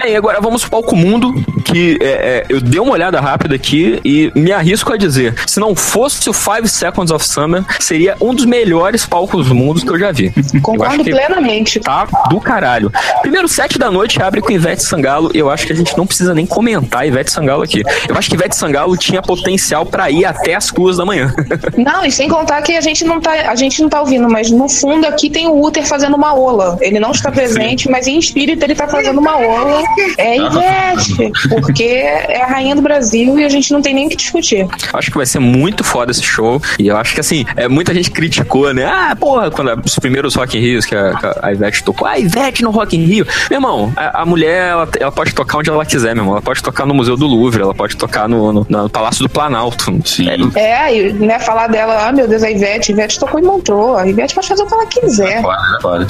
Bem, 0.00 0.16
agora 0.16 0.40
vamos 0.40 0.62
pro 0.62 0.70
palco 0.70 0.94
mundo, 0.94 1.34
que 1.70 1.98
é, 2.00 2.06
é, 2.06 2.44
eu 2.48 2.60
dei 2.60 2.80
uma 2.80 2.92
olhada 2.92 3.20
rápida 3.20 3.54
aqui 3.54 4.00
e 4.04 4.32
me 4.34 4.52
arrisco 4.52 4.92
a 4.92 4.96
dizer, 4.96 5.34
se 5.46 5.60
não 5.60 5.74
fosse 5.74 6.28
o 6.28 6.32
Five 6.32 6.68
Seconds 6.68 7.10
of 7.10 7.26
Summer, 7.26 7.64
seria 7.78 8.16
um 8.20 8.34
dos 8.34 8.44
melhores 8.44 9.04
palcos 9.04 9.48
mundos 9.48 9.84
que 9.84 9.90
eu 9.90 9.98
já 9.98 10.10
vi. 10.10 10.32
Concordo 10.62 11.04
plenamente. 11.04 11.80
Tá 11.80 12.06
do 12.30 12.40
caralho. 12.40 12.90
Primeiro 13.20 13.48
sete 13.48 13.78
da 13.78 13.90
noite 13.90 14.22
abre 14.22 14.40
com 14.40 14.50
Ivete 14.50 14.82
Sangalo, 14.82 15.30
eu 15.34 15.50
acho 15.50 15.66
que 15.66 15.72
a 15.72 15.76
gente 15.76 15.96
não 15.96 16.06
precisa 16.06 16.34
nem 16.34 16.46
comentar 16.46 17.06
Ivete 17.06 17.30
Sangalo 17.30 17.62
aqui. 17.62 17.82
Eu 18.08 18.16
acho 18.16 18.28
que 18.28 18.34
Ivete 18.34 18.56
Sangalo 18.56 18.96
tinha 18.96 19.20
potencial 19.20 19.84
para 19.84 20.10
ir 20.10 20.24
até 20.24 20.54
as 20.54 20.70
duas 20.70 20.96
da 20.96 21.04
manhã. 21.04 21.34
Não, 21.76 22.04
e 22.04 22.10
sem 22.10 22.28
contar 22.28 22.62
que 22.62 22.76
a 22.76 22.80
gente 22.80 23.04
não 23.04 23.20
tá, 23.20 23.32
a 23.32 23.54
gente 23.54 23.80
não 23.82 23.88
tá 23.88 24.00
ouvindo, 24.00 24.28
mas 24.28 24.50
no 24.50 24.68
fundo 24.68 25.06
aqui 25.06 25.30
tem 25.30 25.46
o 25.46 25.64
Uther 25.64 25.86
fazendo 25.86 26.16
uma 26.16 26.34
ola. 26.34 26.76
Ele 26.80 26.98
não 26.98 27.10
está 27.10 27.30
presente, 27.32 27.84
Sim. 27.84 27.90
mas 27.90 28.06
em 28.06 28.18
espírito 28.18 28.62
ele 28.62 28.74
tá 28.74 28.86
fazendo 28.88 29.18
uma 29.18 29.36
ola 29.36 29.82
é 30.16 30.36
Ivete, 30.36 31.32
porque 31.60 31.84
é 31.84 32.42
a 32.42 32.46
rainha 32.46 32.74
do 32.74 32.82
Brasil 32.82 33.38
e 33.38 33.44
a 33.44 33.48
gente 33.48 33.72
não 33.72 33.82
tem 33.82 33.94
nem 33.94 34.06
o 34.06 34.08
que 34.10 34.16
discutir. 34.16 34.66
Acho 34.92 35.10
que 35.10 35.16
vai 35.16 35.26
ser 35.26 35.38
muito 35.38 35.84
foda 35.84 36.10
esse 36.10 36.22
show. 36.22 36.60
E 36.78 36.88
eu 36.88 36.96
acho 36.96 37.14
que 37.14 37.20
assim, 37.20 37.44
é, 37.56 37.68
muita 37.68 37.94
gente 37.94 38.10
criticou, 38.10 38.72
né? 38.72 38.84
Ah, 38.84 39.16
porra, 39.18 39.50
quando 39.50 39.80
os 39.84 39.98
primeiros 39.98 40.34
Rock 40.34 40.56
in 40.58 40.60
Rios 40.60 40.84
que 40.84 40.94
a, 40.94 41.14
que 41.14 41.26
a 41.42 41.52
Ivete 41.52 41.82
tocou, 41.82 42.06
ah, 42.06 42.18
Ivete 42.18 42.62
no 42.62 42.70
Rock 42.70 42.96
in 42.96 43.04
Rio. 43.04 43.26
Meu 43.50 43.58
irmão, 43.58 43.92
a, 43.96 44.22
a 44.22 44.26
mulher, 44.26 44.68
ela, 44.68 44.88
ela, 44.98 45.12
pode 45.12 45.34
tocar 45.34 45.58
onde 45.58 45.70
ela 45.70 45.84
quiser, 45.84 46.14
meu 46.14 46.22
irmão. 46.22 46.34
Ela 46.34 46.42
pode 46.42 46.62
tocar 46.62 46.86
no 46.86 46.94
Museu 46.94 47.16
do 47.16 47.26
Louvre, 47.26 47.62
ela 47.62 47.74
pode 47.74 47.96
tocar 47.96 48.28
no, 48.28 48.52
no, 48.52 48.66
no 48.68 48.90
Palácio 48.90 49.22
do 49.22 49.28
Planalto. 49.28 49.98
Sim. 50.04 50.28
É, 50.54 50.94
e 50.94 51.12
né, 51.12 51.38
falar 51.38 51.68
dela, 51.68 52.08
ah, 52.08 52.12
meu 52.12 52.28
Deus, 52.28 52.42
a 52.42 52.50
Ivete, 52.50 52.92
a 52.92 52.94
Ivete 52.94 53.18
tocou 53.18 53.40
e 53.40 53.42
montou. 53.42 53.96
A 53.96 54.06
Ivete 54.06 54.34
pode 54.34 54.48
fazer 54.48 54.62
o 54.62 54.66
que 54.66 54.74
ela 54.74 54.86
quiser. 54.86 55.42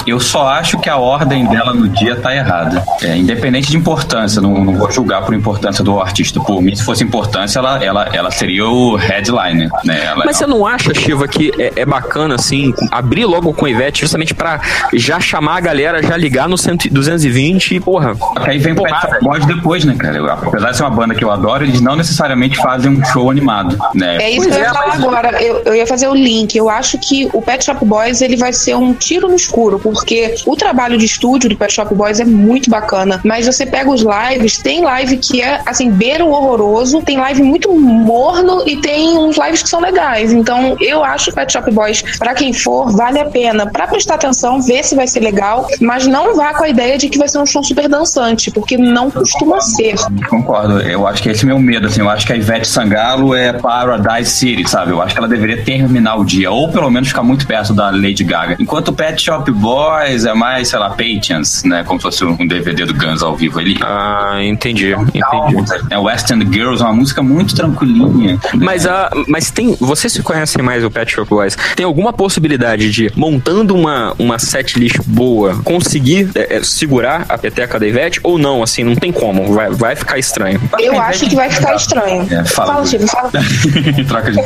Eu 0.05 0.19
só 0.19 0.47
acho 0.47 0.79
que 0.79 0.89
a 0.89 0.97
ordem 0.97 1.45
dela 1.45 1.73
no 1.73 1.87
dia 1.89 2.15
tá 2.15 2.35
errada. 2.35 2.83
É, 3.01 3.15
independente 3.15 3.69
de 3.69 3.77
importância 3.77 3.99
importância, 3.99 4.41
não, 4.41 4.63
não, 4.63 4.75
vou 4.75 4.91
julgar 4.91 5.23
por 5.23 5.33
importância 5.39 5.83
do 5.83 5.99
artista. 5.99 6.39
Por 6.39 6.61
mim, 6.61 6.75
se 6.75 6.83
fosse 6.83 7.03
importância, 7.03 7.59
ela, 7.59 7.83
ela, 7.83 8.09
ela 8.13 8.31
seria 8.31 8.67
o 8.67 8.95
headliner, 8.95 9.69
né? 9.83 10.05
Ela 10.05 10.23
Mas 10.25 10.35
é 10.35 10.39
você 10.39 10.47
não 10.47 10.65
acha, 10.65 10.93
Shiva, 10.93 11.27
que 11.27 11.51
é, 11.57 11.73
é, 11.75 11.85
bacana, 11.85 12.35
assim, 12.35 12.73
abrir 12.91 13.25
logo 13.25 13.53
com 13.53 13.65
o 13.65 13.67
Ivete 13.67 14.01
justamente 14.01 14.33
pra 14.33 14.61
já 14.93 15.19
chamar 15.19 15.57
a 15.57 15.61
galera, 15.61 16.01
já 16.03 16.15
ligar 16.15 16.47
no 16.47 16.57
100, 16.57 16.89
220 16.91 17.75
e, 17.75 17.79
porra. 17.79 18.15
Aí 18.37 18.57
vem 18.57 18.73
o 18.73 18.83
Pet 18.83 18.95
Boys 19.21 19.45
depois, 19.45 19.85
né, 19.85 19.95
cara? 19.95 20.33
Apesar 20.33 20.71
de 20.71 20.77
ser 20.77 20.83
uma 20.83 20.91
banda 20.91 21.15
que 21.15 21.23
eu 21.23 21.31
adoro, 21.31 21.63
eles 21.63 21.81
não 21.81 21.95
necessariamente 21.95 22.57
fazem 22.57 22.91
um 22.91 23.03
show 23.05 23.29
animado, 23.29 23.77
né? 23.93 24.17
É 24.17 24.29
isso 24.29 24.43
pois 24.43 24.55
que 24.55 24.59
eu 24.59 24.63
ia 24.63 24.69
é, 24.69 24.73
falar 24.73 24.87
mas... 24.87 25.03
agora. 25.03 25.41
Eu, 25.41 25.61
eu 25.65 25.75
ia 25.75 25.87
fazer 25.87 26.07
o 26.07 26.13
link. 26.13 26.55
Eu 26.55 26.69
acho 26.69 26.97
que 26.97 27.29
o 27.33 27.41
Pet 27.41 27.63
Shop 27.63 27.83
Boys 27.85 28.21
ele 28.21 28.35
vai 28.35 28.53
ser 28.53 28.75
um 28.75 28.93
tiro 28.93 29.27
no 29.27 29.35
escuro, 29.35 29.79
porque 29.79 30.35
o 30.45 30.55
trabalho 30.55 30.97
de 30.97 31.05
estúdio 31.05 31.49
do 31.49 31.57
Pet 31.57 31.73
Shop 31.73 31.93
Boys 31.93 32.19
é 32.19 32.25
muito 32.25 32.69
bacana, 32.69 33.19
mas 33.23 33.45
você 33.45 33.65
pega 33.65 33.89
os 33.89 34.01
lives, 34.01 34.57
tem 34.57 34.83
live 34.83 35.17
que 35.17 35.28
é, 35.35 35.61
assim, 35.65 35.89
beira 35.91 36.23
o 36.23 36.31
horroroso. 36.31 37.01
Tem 37.01 37.17
live 37.17 37.43
muito 37.43 37.71
morno 37.73 38.63
e 38.67 38.77
tem 38.77 39.17
uns 39.17 39.37
lives 39.37 39.63
que 39.63 39.69
são 39.69 39.79
legais. 39.79 40.31
Então, 40.31 40.75
eu 40.79 41.03
acho 41.03 41.25
que 41.25 41.35
Pet 41.35 41.51
Shop 41.51 41.71
Boys, 41.71 42.01
pra 42.17 42.33
quem 42.33 42.53
for, 42.53 42.91
vale 42.91 43.19
a 43.19 43.25
pena 43.25 43.67
pra 43.67 43.87
prestar 43.87 44.15
atenção, 44.15 44.61
ver 44.61 44.83
se 44.83 44.95
vai 44.95 45.07
ser 45.07 45.19
legal, 45.19 45.67
mas 45.79 46.07
não 46.07 46.35
vá 46.35 46.53
com 46.53 46.63
a 46.63 46.69
ideia 46.69 46.97
de 46.97 47.09
que 47.09 47.17
vai 47.17 47.27
ser 47.27 47.39
um 47.39 47.45
show 47.45 47.63
super 47.63 47.87
dançante, 47.87 48.51
porque 48.51 48.77
não 48.77 49.09
costuma 49.11 49.59
ser. 49.61 49.95
Concordo. 50.29 50.79
Eu 50.81 51.07
acho 51.07 51.21
que 51.21 51.29
esse 51.29 51.43
é 51.43 51.47
meu 51.47 51.59
medo, 51.59 51.87
assim. 51.87 52.01
Eu 52.01 52.09
acho 52.09 52.25
que 52.25 52.33
a 52.33 52.35
Ivete 52.35 52.67
Sangalo 52.67 53.35
é 53.35 53.53
Paradise 53.53 54.31
City, 54.31 54.69
sabe? 54.69 54.91
Eu 54.91 55.01
acho 55.01 55.13
que 55.13 55.19
ela 55.19 55.27
deveria 55.27 55.63
terminar 55.63 56.15
o 56.15 56.23
dia, 56.23 56.51
ou 56.51 56.69
pelo 56.69 56.89
menos 56.89 57.09
ficar 57.09 57.23
muito 57.23 57.45
perto 57.45 57.73
da 57.73 57.89
Lady 57.89 58.23
Gaga. 58.23 58.55
Enquanto 58.59 58.93
Pet 58.93 59.21
Shop 59.21 59.49
Boys 59.51 60.25
é 60.25 60.33
mais, 60.33 60.69
sei 60.69 60.79
lá, 60.79 60.89
Patience, 60.89 61.67
né? 61.67 61.83
Como 61.83 61.99
se 61.99 62.03
fosse 62.03 62.25
um 62.25 62.47
DVD 62.47 62.85
do 62.85 62.93
Guns 62.93 63.21
ao 63.21 63.35
vivo 63.35 63.59
ali. 63.59 63.77
Ah, 63.81 64.37
entendi. 64.41 64.93
Entendi. 65.19 65.85
É 65.89 65.97
West 65.97 66.29
End 66.31 66.45
Girls, 66.51 66.81
uma 66.81 66.93
música 66.93 67.21
muito 67.21 67.55
tranquilinha. 67.55 68.39
Mas, 68.53 68.85
a, 68.85 69.09
mas 69.27 69.51
tem. 69.51 69.75
Vocês 69.79 70.13
se 70.13 70.21
conhecem 70.21 70.63
mais 70.63 70.83
o 70.83 70.91
Pet 70.91 71.11
Shop 71.11 71.29
Boys? 71.29 71.57
Tem 71.75 71.85
alguma 71.85 72.11
possibilidade 72.13 72.89
de, 72.91 73.11
montando 73.15 73.75
uma, 73.75 74.13
uma 74.17 74.39
setlist 74.39 74.99
boa, 75.05 75.59
conseguir 75.63 76.29
é, 76.35 76.57
é, 76.57 76.63
segurar 76.63 77.25
a 77.29 77.37
peteca 77.37 77.79
da 77.79 77.87
Ivete? 77.87 78.19
Ou 78.23 78.37
não, 78.37 78.63
assim, 78.63 78.83
não 78.83 78.95
tem 78.95 79.11
como? 79.11 79.53
Vai, 79.53 79.69
vai 79.69 79.95
ficar 79.95 80.17
estranho. 80.17 80.59
Eu 80.79 80.99
acho 80.99 81.27
que 81.27 81.35
vai 81.35 81.49
ficar 81.49 81.75
estranho. 81.75 82.27
É, 82.31 82.45
fala, 82.45 82.73
Fala, 82.73 82.85
Chico, 82.85 83.07
fala. 83.07 83.31
Troca 84.07 84.31
de... 84.31 84.39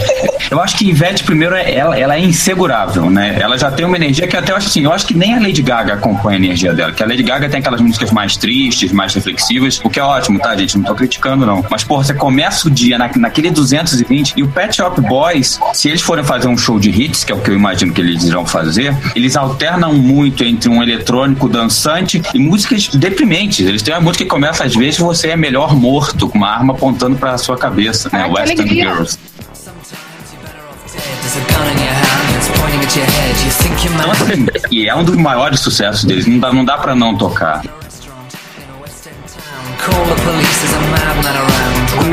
Eu 0.50 0.60
acho 0.60 0.76
que 0.78 0.88
Ivete, 0.88 1.24
primeiro, 1.24 1.56
ela, 1.56 1.98
ela 1.98 2.16
é 2.16 2.20
insegurável, 2.20 3.10
né? 3.10 3.38
Ela 3.40 3.58
já 3.58 3.72
tem 3.72 3.86
uma 3.86 3.96
energia 3.96 4.28
que 4.28 4.36
até 4.36 4.52
eu 4.52 4.56
acho 4.58 4.68
assim, 4.68 4.84
eu 4.84 4.92
acho 4.92 5.06
que 5.06 5.14
nem 5.14 5.36
a 5.36 5.40
Lady 5.40 5.62
Gaga 5.62 5.94
acompanha 5.94 6.38
a 6.38 6.44
energia 6.44 6.74
dela. 6.74 6.92
Que 6.92 7.04
a 7.04 7.08
Lady 7.08 7.24
Gaga 7.24 7.50
tem 7.50 7.60
aquelas 7.60 7.82
músicas 7.82 8.12
mais 8.12 8.38
tristes, 8.38 8.92
mais 8.92 9.14
reflexivas, 9.14 9.80
o 9.84 9.90
que 9.90 10.00
é 10.00 10.04
ótimo, 10.04 10.40
tá, 10.40 10.56
gente? 10.56 10.78
Não 10.78 10.84
tô 10.84 10.96
criticando, 10.96 11.46
não. 11.46 11.66
Mas, 11.70 11.84
porra, 11.84 12.04
você 12.04 12.14
começa 12.14 12.68
o 12.68 12.72
dia 12.72 12.98
na, 12.98 13.10
naquele 13.16 13.52
220 13.52 14.34
e 14.38 14.44
o 14.44 14.48
Pet 14.48 14.76
Shop 14.76 15.00
Boys, 15.02 15.60
se 15.74 15.90
eles 15.90 16.02
forem 16.02 16.24
fazer 16.24 16.48
um 16.48 16.58
show 16.58 16.80
de 16.80 16.90
hits, 16.90 17.24
que 17.24 17.32
é 17.32 17.36
o 17.36 17.40
que 17.40 17.50
eu 17.50 17.56
imagino 17.56 17.94
que 17.94 18.02
eles 18.02 18.24
irão 18.24 18.46
fazer, 18.46 18.96
eles 19.16 19.36
alternam 19.36 19.94
muito 19.94 20.44
entre 20.44 20.70
um 20.70 20.82
eletrônico 20.82 21.48
dançante 21.48 22.22
e 22.34 22.40
músicas 22.40 22.88
deprimentes. 22.88 23.66
Eles 23.66 23.82
têm 23.82 23.94
uma 23.94 24.02
música 24.02 24.24
que 24.24 24.30
começa, 24.30 24.64
às 24.64 24.76
vezes, 24.76 25.00
você 25.00 25.30
é 25.30 25.36
melhor 25.36 25.76
morto, 25.76 26.28
com 26.28 26.38
uma 26.38 26.50
arma 26.50 26.74
apontando 26.74 27.16
pra 27.16 27.38
sua 27.38 27.58
cabeça, 27.58 28.10
né? 28.12 28.24
Ah, 28.24 28.30
que 28.30 28.36
West 28.36 28.52
End 28.52 28.62
alegria. 28.62 28.90
Girls. 28.90 29.20
E 34.70 34.88
é 34.88 34.96
um 34.96 35.04
dos 35.04 35.16
maiores 35.16 35.60
sucessos 35.62 36.04
deles, 36.04 36.28
não 36.28 36.40
dá, 36.40 36.54
não 36.54 36.64
dá 36.64 36.78
pra 36.78 36.96
não 36.96 37.18
tocar. 37.18 37.64
Call 39.80 40.06
the 40.06 40.16
police, 40.24 40.60
there's 40.60 40.74
a 40.74 40.78
around. 40.78 41.03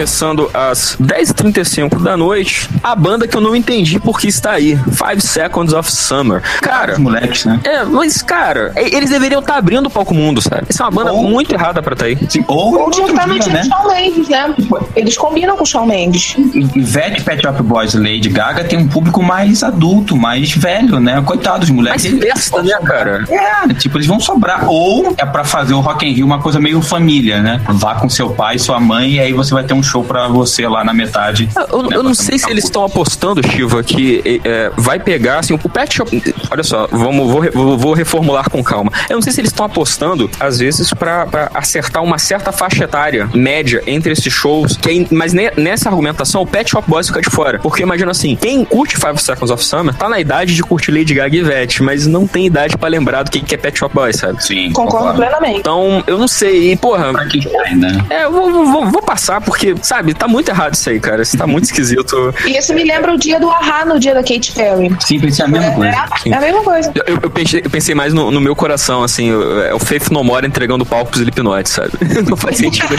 Começando 0.00 0.50
às 0.54 0.96
10h35 0.96 2.02
da 2.02 2.16
noite, 2.16 2.66
a 2.82 2.96
banda 2.96 3.28
que 3.28 3.36
eu 3.36 3.40
não 3.42 3.54
entendi 3.54 4.00
por 4.00 4.18
que 4.18 4.28
está 4.28 4.52
aí, 4.52 4.74
Five 4.92 5.20
Seconds 5.20 5.74
of 5.74 5.92
Summer. 5.92 6.40
Cara, 6.62 6.94
Os 6.94 6.98
moleques, 6.98 7.44
né? 7.44 7.60
é, 7.64 7.84
mas, 7.84 8.22
cara, 8.22 8.72
eles 8.76 9.10
deveriam 9.10 9.40
estar 9.42 9.56
abrindo 9.56 9.84
o 9.88 9.90
palco 9.90 10.14
mundo, 10.14 10.40
sabe? 10.40 10.62
Essa 10.70 10.84
é 10.84 10.86
uma 10.86 10.90
banda 10.90 11.12
Ou- 11.12 11.28
muito 11.28 11.52
errada 11.52 11.82
pra 11.82 11.92
estar 11.92 12.06
aí. 12.06 12.16
Assim, 12.26 12.42
ou 12.48 12.78
Ou 12.80 12.90
botar 12.90 13.26
no 13.26 13.38
dia, 13.38 13.52
né? 13.52 13.60
do 13.60 13.68
Shawn 13.68 13.88
Mendes, 13.88 14.28
né? 14.30 14.54
Eles 14.96 15.18
combinam 15.18 15.54
com 15.58 15.64
o 15.64 15.66
Shawn 15.66 15.84
Mendes. 15.86 16.34
Ivete, 16.74 17.22
Pet 17.22 17.42
Shop 17.42 17.62
Boys 17.62 17.92
Lady 17.92 18.30
Gaga 18.30 18.64
tem 18.64 18.78
um 18.78 18.88
público 18.88 19.22
mais 19.22 19.62
adulto, 19.62 20.16
mais 20.16 20.50
velho, 20.50 20.98
né? 20.98 21.20
Coitados, 21.26 21.68
Mas 21.68 21.76
moleques. 21.76 22.18
festa, 22.18 22.62
né, 22.62 22.72
cara? 22.86 23.22
É, 23.28 23.74
tipo, 23.74 23.98
eles 23.98 24.06
vão 24.06 24.18
sobrar. 24.18 24.66
Ou 24.66 25.12
é 25.18 25.26
pra 25.26 25.44
fazer 25.44 25.74
o 25.74 25.80
Rock 25.80 26.06
in 26.06 26.12
Rio 26.14 26.24
uma 26.24 26.38
coisa 26.38 26.58
meio 26.58 26.80
família, 26.80 27.42
né? 27.42 27.60
Vá 27.68 27.96
com 27.96 28.08
seu 28.08 28.30
pai, 28.30 28.58
sua 28.58 28.80
mãe, 28.80 29.16
e 29.16 29.20
aí 29.20 29.34
você 29.34 29.52
vai 29.52 29.62
ter 29.62 29.74
um 29.74 29.89
show 29.90 30.04
pra 30.04 30.28
você 30.28 30.66
lá 30.68 30.84
na 30.84 30.92
metade. 30.92 31.48
Eu, 31.70 31.82
né, 31.82 31.88
eu 31.96 32.02
não 32.02 32.14
sei 32.14 32.38
se 32.38 32.50
eles 32.50 32.64
estão 32.64 32.84
apostando, 32.84 33.42
Shiva, 33.46 33.82
que 33.82 34.40
é, 34.44 34.70
vai 34.76 34.98
pegar, 34.98 35.38
assim, 35.40 35.54
o 35.54 35.68
Pet 35.68 35.94
Shop. 35.94 36.34
Olha 36.50 36.62
só, 36.62 36.86
vamos, 36.90 37.30
vou, 37.52 37.76
vou- 37.78 37.90
reformular 37.94 38.48
com 38.48 38.62
calma. 38.62 38.90
Eu 39.08 39.16
não 39.16 39.22
sei 39.22 39.32
se 39.32 39.40
eles 39.40 39.50
estão 39.50 39.66
apostando, 39.66 40.30
às 40.38 40.58
vezes, 40.58 40.92
pra, 40.94 41.26
pra 41.26 41.50
acertar 41.54 42.02
uma 42.02 42.18
certa 42.18 42.52
faixa 42.52 42.84
etária 42.84 43.28
média 43.34 43.82
entre 43.86 44.12
esses 44.12 44.32
shows. 44.32 44.76
Que 44.76 45.02
é- 45.02 45.06
mas 45.14 45.32
ne- 45.32 45.50
nessa 45.56 45.88
argumentação, 45.88 46.42
o 46.42 46.46
Pet 46.46 46.70
Shop 46.70 46.88
Boys 46.88 47.08
fica 47.08 47.20
de 47.20 47.28
fora. 47.30 47.58
Porque 47.58 47.82
imagina 47.82 48.10
assim: 48.12 48.36
quem 48.36 48.64
curte 48.64 48.96
Five 48.96 49.20
Seconds 49.20 49.50
of 49.50 49.64
Summer 49.64 49.94
tá 49.94 50.08
na 50.08 50.20
idade 50.20 50.54
de 50.54 50.62
curtir 50.62 50.92
Lady 50.92 51.12
Gaga 51.14 51.36
e 51.36 51.40
Ivete, 51.40 51.82
mas 51.82 52.06
não 52.06 52.26
tem 52.26 52.46
idade 52.46 52.76
pra 52.78 52.88
lembrar 52.88 53.22
do 53.24 53.30
que, 53.30 53.40
que 53.40 53.54
é 53.54 53.58
Pet 53.58 53.78
Shop 53.78 53.94
Boys, 53.94 54.16
sabe? 54.16 54.42
Sim, 54.44 54.70
Concordo 54.72 55.14
plenamente. 55.16 55.58
Então, 55.58 56.02
eu 56.06 56.16
não 56.16 56.28
sei. 56.28 56.72
E, 56.72 56.76
porra, 56.76 57.12
Pra 57.12 57.26
que 57.26 57.40
tem, 57.46 57.76
né? 57.76 58.04
é, 58.08 58.24
eu 58.24 58.32
vou, 58.32 58.50
vou- 58.66 58.86
vou 58.86 59.02
passar, 59.02 59.40
porque, 59.40 59.74
sabe, 59.82 60.14
tá 60.14 60.26
muito 60.28 60.48
errado 60.50 60.74
isso 60.74 60.88
aí, 60.90 61.00
cara. 61.00 61.22
Isso 61.22 61.36
tá 61.36 61.46
muito 61.46 61.64
esquisito. 61.64 62.34
E 62.46 62.56
esse 62.56 62.72
me 62.74 62.84
lembra 62.84 63.12
o 63.14 63.18
dia 63.18 63.38
do 63.40 63.48
Ahá 63.50 63.84
no 63.84 63.98
dia 63.98 64.14
da 64.14 64.20
Katy 64.22 64.52
Perry. 64.52 64.96
Sim, 65.00 65.20
pensei 65.20 65.44
a 65.44 65.48
mesma 65.48 65.72
coisa. 65.72 65.96
É, 66.26 66.28
é 66.30 66.34
a 66.34 66.40
mesma 66.40 66.62
coisa. 66.62 66.92
Eu, 67.06 67.18
eu 67.22 67.30
pensei, 67.30 67.62
eu 67.64 67.70
pensei 67.70 67.94
mais 67.94 68.12
no, 68.14 68.30
no 68.30 68.40
meu 68.40 68.54
coração, 68.56 69.02
assim, 69.02 69.32
o- 69.32 69.60
é 69.62 69.74
o 69.74 69.78
Faith 69.78 70.10
No 70.10 70.22
More 70.24 70.46
entregando 70.46 70.84
o 70.84 70.86
palco 70.86 71.10
pros 71.10 71.20
Slipknot, 71.20 71.68
sabe? 71.68 71.90
Não 72.28 72.36
faz 72.36 72.56
sentido. 72.56 72.94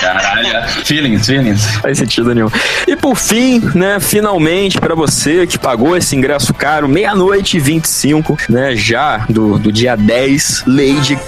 Caralho. 0.00 0.68
Feelings, 0.84 1.26
feelings. 1.26 1.64
faz 1.76 1.98
sentido 1.98 2.34
nenhum. 2.34 2.48
E 2.86 2.96
por 2.96 3.16
fim, 3.16 3.60
né, 3.74 3.98
finalmente, 4.00 4.80
pra 4.80 4.94
você 4.94 5.46
que 5.46 5.58
pagou 5.58 5.96
esse 5.96 6.14
ingresso 6.16 6.52
caro, 6.54 6.88
meia-noite 6.88 7.56
e 7.56 7.60
25, 7.60 8.36
né, 8.48 8.74
já 8.76 9.18
do, 9.28 9.58
do 9.58 9.72
dia 9.72 9.96
10, 9.96 10.64
Lady 10.66 11.18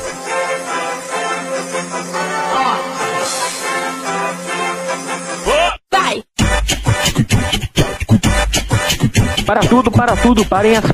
Para 9.46 9.60
tudo, 9.60 9.90
para 9.90 10.16
tudo, 10.16 10.44
parem 10.46 10.76
as 10.76 10.84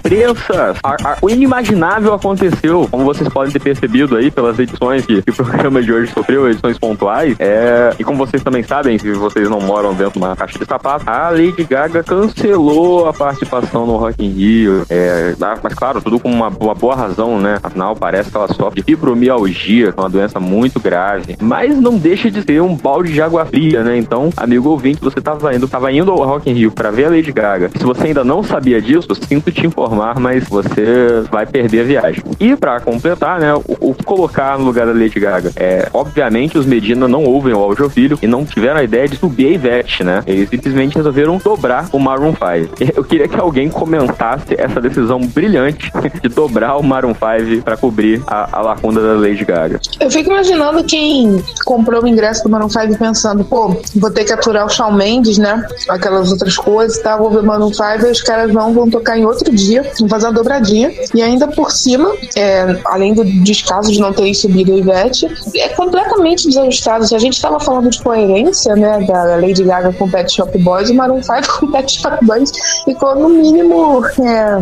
a- 0.82 1.16
o 1.22 1.30
inimaginável 1.30 2.12
aconteceu, 2.14 2.86
como 2.90 3.04
vocês 3.04 3.28
podem 3.28 3.52
ter 3.52 3.60
percebido 3.60 4.16
aí 4.16 4.30
pelas 4.30 4.58
edições 4.58 5.06
que, 5.06 5.22
que 5.22 5.30
o 5.30 5.34
programa 5.34 5.82
de 5.82 5.92
hoje 5.92 6.12
sofreu, 6.12 6.48
edições 6.50 6.78
pontuais. 6.78 7.36
É, 7.38 7.94
e 7.98 8.04
como 8.04 8.18
vocês 8.18 8.42
também 8.42 8.62
sabem, 8.62 8.98
se 8.98 9.10
vocês 9.12 9.48
não 9.48 9.60
moram 9.60 9.94
dentro 9.94 10.12
de 10.14 10.18
uma 10.18 10.34
caixa 10.34 10.58
de 10.58 10.64
sapato, 10.64 11.04
a 11.08 11.30
Lady 11.30 11.64
Gaga 11.64 12.02
cancelou 12.02 13.08
a 13.08 13.12
participação 13.12 13.86
no 13.86 13.96
Rock 13.96 14.24
in 14.24 14.30
Rio. 14.30 14.84
É, 14.90 15.34
mas 15.62 15.74
claro, 15.74 16.00
tudo 16.00 16.18
com 16.18 16.30
uma, 16.30 16.48
uma 16.48 16.74
boa 16.74 16.94
razão, 16.96 17.38
né? 17.38 17.58
Afinal, 17.62 17.94
parece 17.94 18.30
que 18.30 18.36
ela 18.36 18.48
sofre 18.48 18.80
de 18.80 18.84
fibromialgia, 18.84 19.92
que 19.92 19.98
é 19.98 20.02
uma 20.02 20.08
doença 20.10 20.40
muito 20.40 20.80
grave. 20.80 21.36
Mas 21.40 21.76
não 21.78 21.96
deixa 21.96 22.30
de 22.30 22.42
ser 22.42 22.60
um 22.62 22.74
balde 22.74 23.12
de 23.12 23.22
água 23.22 23.44
fria, 23.44 23.82
né? 23.82 23.96
Então, 23.96 24.30
amigo 24.36 24.68
ouvinte, 24.70 25.00
você 25.00 25.20
tava 25.20 25.54
indo, 25.54 25.68
tava 25.68 25.92
indo 25.92 26.10
ao 26.10 26.18
Rock 26.24 26.50
in 26.50 26.54
Rio 26.54 26.72
para 26.72 26.90
ver 26.90 27.06
a 27.06 27.10
Lady 27.10 27.32
Gaga. 27.32 27.70
Se 27.76 27.84
você 27.84 28.08
ainda 28.08 28.24
não 28.24 28.39
sabia 28.42 28.80
disso, 28.80 29.08
sinto 29.14 29.50
te 29.50 29.66
informar, 29.66 30.18
mas 30.18 30.48
você 30.48 31.22
vai 31.30 31.46
perder 31.46 31.80
a 31.80 31.84
viagem. 31.84 32.22
E 32.38 32.56
pra 32.56 32.80
completar, 32.80 33.40
né, 33.40 33.54
o, 33.54 33.62
o 33.80 33.94
colocar 34.04 34.58
no 34.58 34.64
lugar 34.64 34.86
da 34.86 34.92
Lady 34.92 35.18
Gaga. 35.20 35.52
É, 35.56 35.88
obviamente 35.92 36.58
os 36.58 36.66
Medina 36.66 37.08
não 37.08 37.24
ouvem 37.24 37.54
o 37.54 37.58
Audiofilho 37.58 38.18
e 38.22 38.26
não 38.26 38.44
tiveram 38.44 38.80
a 38.80 38.82
ideia 38.82 39.08
de 39.08 39.16
subir 39.16 39.46
a 39.46 39.50
Ivete, 39.50 40.04
né? 40.04 40.22
Eles 40.26 40.48
simplesmente 40.48 40.96
resolveram 40.96 41.38
dobrar 41.38 41.88
o 41.92 41.98
Maroon 41.98 42.32
5. 42.32 42.92
Eu 42.96 43.04
queria 43.04 43.28
que 43.28 43.38
alguém 43.38 43.68
comentasse 43.68 44.54
essa 44.58 44.80
decisão 44.80 45.20
brilhante 45.20 45.90
de 46.22 46.28
dobrar 46.28 46.76
o 46.76 46.82
Maroon 46.82 47.14
5 47.14 47.62
pra 47.62 47.76
cobrir 47.76 48.22
a, 48.26 48.58
a 48.58 48.62
lacuna 48.62 49.00
da 49.00 49.14
Lady 49.14 49.44
Gaga. 49.44 49.80
Eu 49.98 50.10
fico 50.10 50.30
imaginando 50.30 50.84
quem 50.84 51.42
comprou 51.64 52.02
o 52.02 52.08
ingresso 52.08 52.44
do 52.44 52.50
Maroon 52.50 52.68
5 52.68 52.96
pensando, 52.96 53.44
pô, 53.44 53.76
vou 53.96 54.10
ter 54.10 54.24
que 54.24 54.32
aturar 54.32 54.66
o 54.66 54.68
Shawn 54.68 54.92
Mendes, 54.92 55.38
né? 55.38 55.66
Aquelas 55.88 56.30
outras 56.30 56.56
coisas 56.56 56.98
e 56.98 57.02
tal, 57.02 57.18
vou 57.18 57.30
ver 57.30 57.40
o 57.40 57.46
Maroon 57.46 57.72
5 57.72 58.06
e 58.06 58.10
os 58.10 58.20
caras 58.30 58.52
vão, 58.52 58.72
vão 58.72 58.88
tocar 58.88 59.18
em 59.18 59.24
outro 59.24 59.50
dia, 59.54 59.82
vão 59.98 60.08
fazer 60.08 60.26
uma 60.26 60.32
dobradinha. 60.32 60.92
E 61.14 61.20
ainda 61.22 61.48
por 61.48 61.70
cima, 61.72 62.12
é, 62.36 62.76
além 62.84 63.12
do 63.14 63.24
descaso 63.24 63.90
de 63.92 64.00
não 64.00 64.12
terem 64.12 64.32
subido 64.34 64.72
o 64.74 64.78
Ivete, 64.78 65.26
é 65.56 65.68
completamente 65.70 66.46
desajustado. 66.48 67.06
Se 67.06 67.14
a 67.14 67.18
gente 67.18 67.40
tava 67.40 67.58
falando 67.58 67.90
de 67.90 68.00
coerência, 68.02 68.74
né, 68.76 69.00
da 69.06 69.36
Lady 69.36 69.64
Gaga 69.64 69.92
com 69.92 70.08
Pet 70.08 70.32
Shop 70.32 70.56
Boys, 70.58 70.90
o 70.90 70.94
Maroon 70.94 71.22
5 71.22 71.60
com 71.60 71.72
Pet 71.72 72.00
Shop 72.00 72.24
Boys 72.24 72.50
ficou 72.84 73.14
no 73.16 73.28
mínimo. 73.28 74.02
É, 74.22 74.56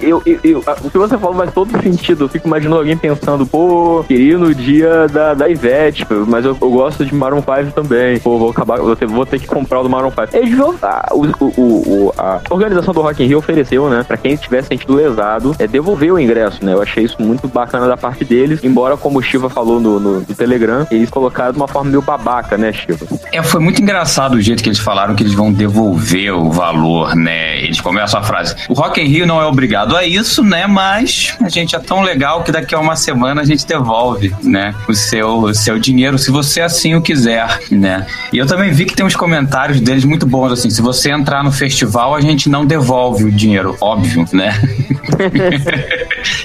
eu, 0.00 0.22
eu- 0.26 0.38
eu- 0.42 0.62
a- 0.66 0.76
o 0.84 0.90
que 0.90 0.98
você 0.98 1.16
falou 1.18 1.36
faz 1.36 1.52
todo 1.52 1.70
sentido. 1.82 2.24
Eu 2.24 2.28
fico 2.28 2.46
imaginando 2.48 2.78
alguém 2.80 2.96
pensando, 2.96 3.46
pô, 3.46 4.04
queria 4.06 4.36
no 4.38 4.54
dia 4.54 5.06
da, 5.08 5.34
da 5.34 5.48
Ivete, 5.48 6.06
mas 6.26 6.44
eu, 6.44 6.56
eu 6.60 6.70
gosto 6.70 7.04
de 7.04 7.14
Maroon 7.14 7.42
5 7.42 7.72
também. 7.72 8.18
Pô, 8.18 8.38
vou 8.38 8.50
acabar, 8.50 8.78
vou 8.80 8.96
ter, 8.96 9.06
vou 9.06 9.24
ter 9.26 9.38
que 9.38 9.46
comprar 9.46 9.80
o 9.80 9.82
do 9.84 9.90
Maroon 9.90 10.10
5. 10.10 10.36
Eles 10.36 10.56
vão, 10.56 10.74
a, 10.82 11.08
o, 11.12 11.26
o- 11.60 12.12
a 12.16 12.40
organização 12.50 12.92
do 12.96 13.02
Rock 13.02 13.22
in 13.22 13.26
Rio 13.26 13.38
ofereceu, 13.38 13.88
né, 13.90 14.02
pra 14.02 14.16
quem 14.16 14.36
tivesse 14.36 14.68
sentido 14.68 14.94
lesado, 14.94 15.54
é 15.58 15.66
devolver 15.66 16.12
o 16.12 16.18
ingresso, 16.18 16.64
né? 16.64 16.72
Eu 16.72 16.82
achei 16.82 17.04
isso 17.04 17.16
muito 17.20 17.46
bacana 17.46 17.86
da 17.86 17.96
parte 17.96 18.24
deles, 18.24 18.60
embora, 18.64 18.96
como 18.96 19.18
o 19.18 19.22
Shiva 19.22 19.50
falou 19.50 19.78
no, 19.78 20.00
no, 20.00 20.20
no 20.20 20.34
Telegram, 20.34 20.86
eles 20.90 21.10
colocaram 21.10 21.52
de 21.52 21.58
uma 21.58 21.68
forma 21.68 21.90
meio 21.90 22.02
babaca, 22.02 22.56
né, 22.56 22.72
Shiva? 22.72 23.06
É, 23.30 23.42
foi 23.42 23.60
muito 23.60 23.82
engraçado 23.82 24.34
o 24.34 24.40
jeito 24.40 24.62
que 24.62 24.68
eles 24.70 24.78
falaram 24.78 25.14
que 25.14 25.22
eles 25.22 25.34
vão 25.34 25.52
devolver 25.52 26.32
o 26.32 26.50
valor, 26.50 27.14
né? 27.14 27.62
Eles 27.62 27.80
começam 27.80 28.18
a 28.18 28.22
frase: 28.22 28.54
o 28.68 28.72
Rock 28.72 29.00
in 29.00 29.04
Rio 29.04 29.26
não 29.26 29.40
é 29.40 29.44
obrigado 29.44 29.94
a 29.94 30.04
isso, 30.04 30.42
né? 30.42 30.66
Mas 30.66 31.36
a 31.42 31.48
gente 31.50 31.76
é 31.76 31.78
tão 31.78 32.00
legal 32.02 32.42
que 32.42 32.50
daqui 32.50 32.74
a 32.74 32.80
uma 32.80 32.96
semana 32.96 33.42
a 33.42 33.44
gente 33.44 33.66
devolve, 33.66 34.34
né? 34.42 34.74
O 34.88 34.94
seu, 34.94 35.38
o 35.40 35.54
seu 35.54 35.78
dinheiro, 35.78 36.18
se 36.18 36.30
você 36.30 36.62
assim 36.62 36.94
o 36.94 37.02
quiser, 37.02 37.60
né? 37.70 38.06
E 38.32 38.38
eu 38.38 38.46
também 38.46 38.72
vi 38.72 38.86
que 38.86 38.94
tem 38.94 39.04
uns 39.04 39.16
comentários 39.16 39.80
deles 39.80 40.04
muito 40.04 40.26
bons, 40.26 40.52
assim: 40.52 40.70
se 40.70 40.80
você 40.80 41.10
entrar 41.10 41.44
no 41.44 41.52
festival, 41.52 42.14
a 42.14 42.20
gente 42.20 42.48
não 42.48 42.64
devolve 42.64 42.85
o 42.92 43.30
dinheiro, 43.30 43.76
óbvio, 43.80 44.24
né? 44.32 44.52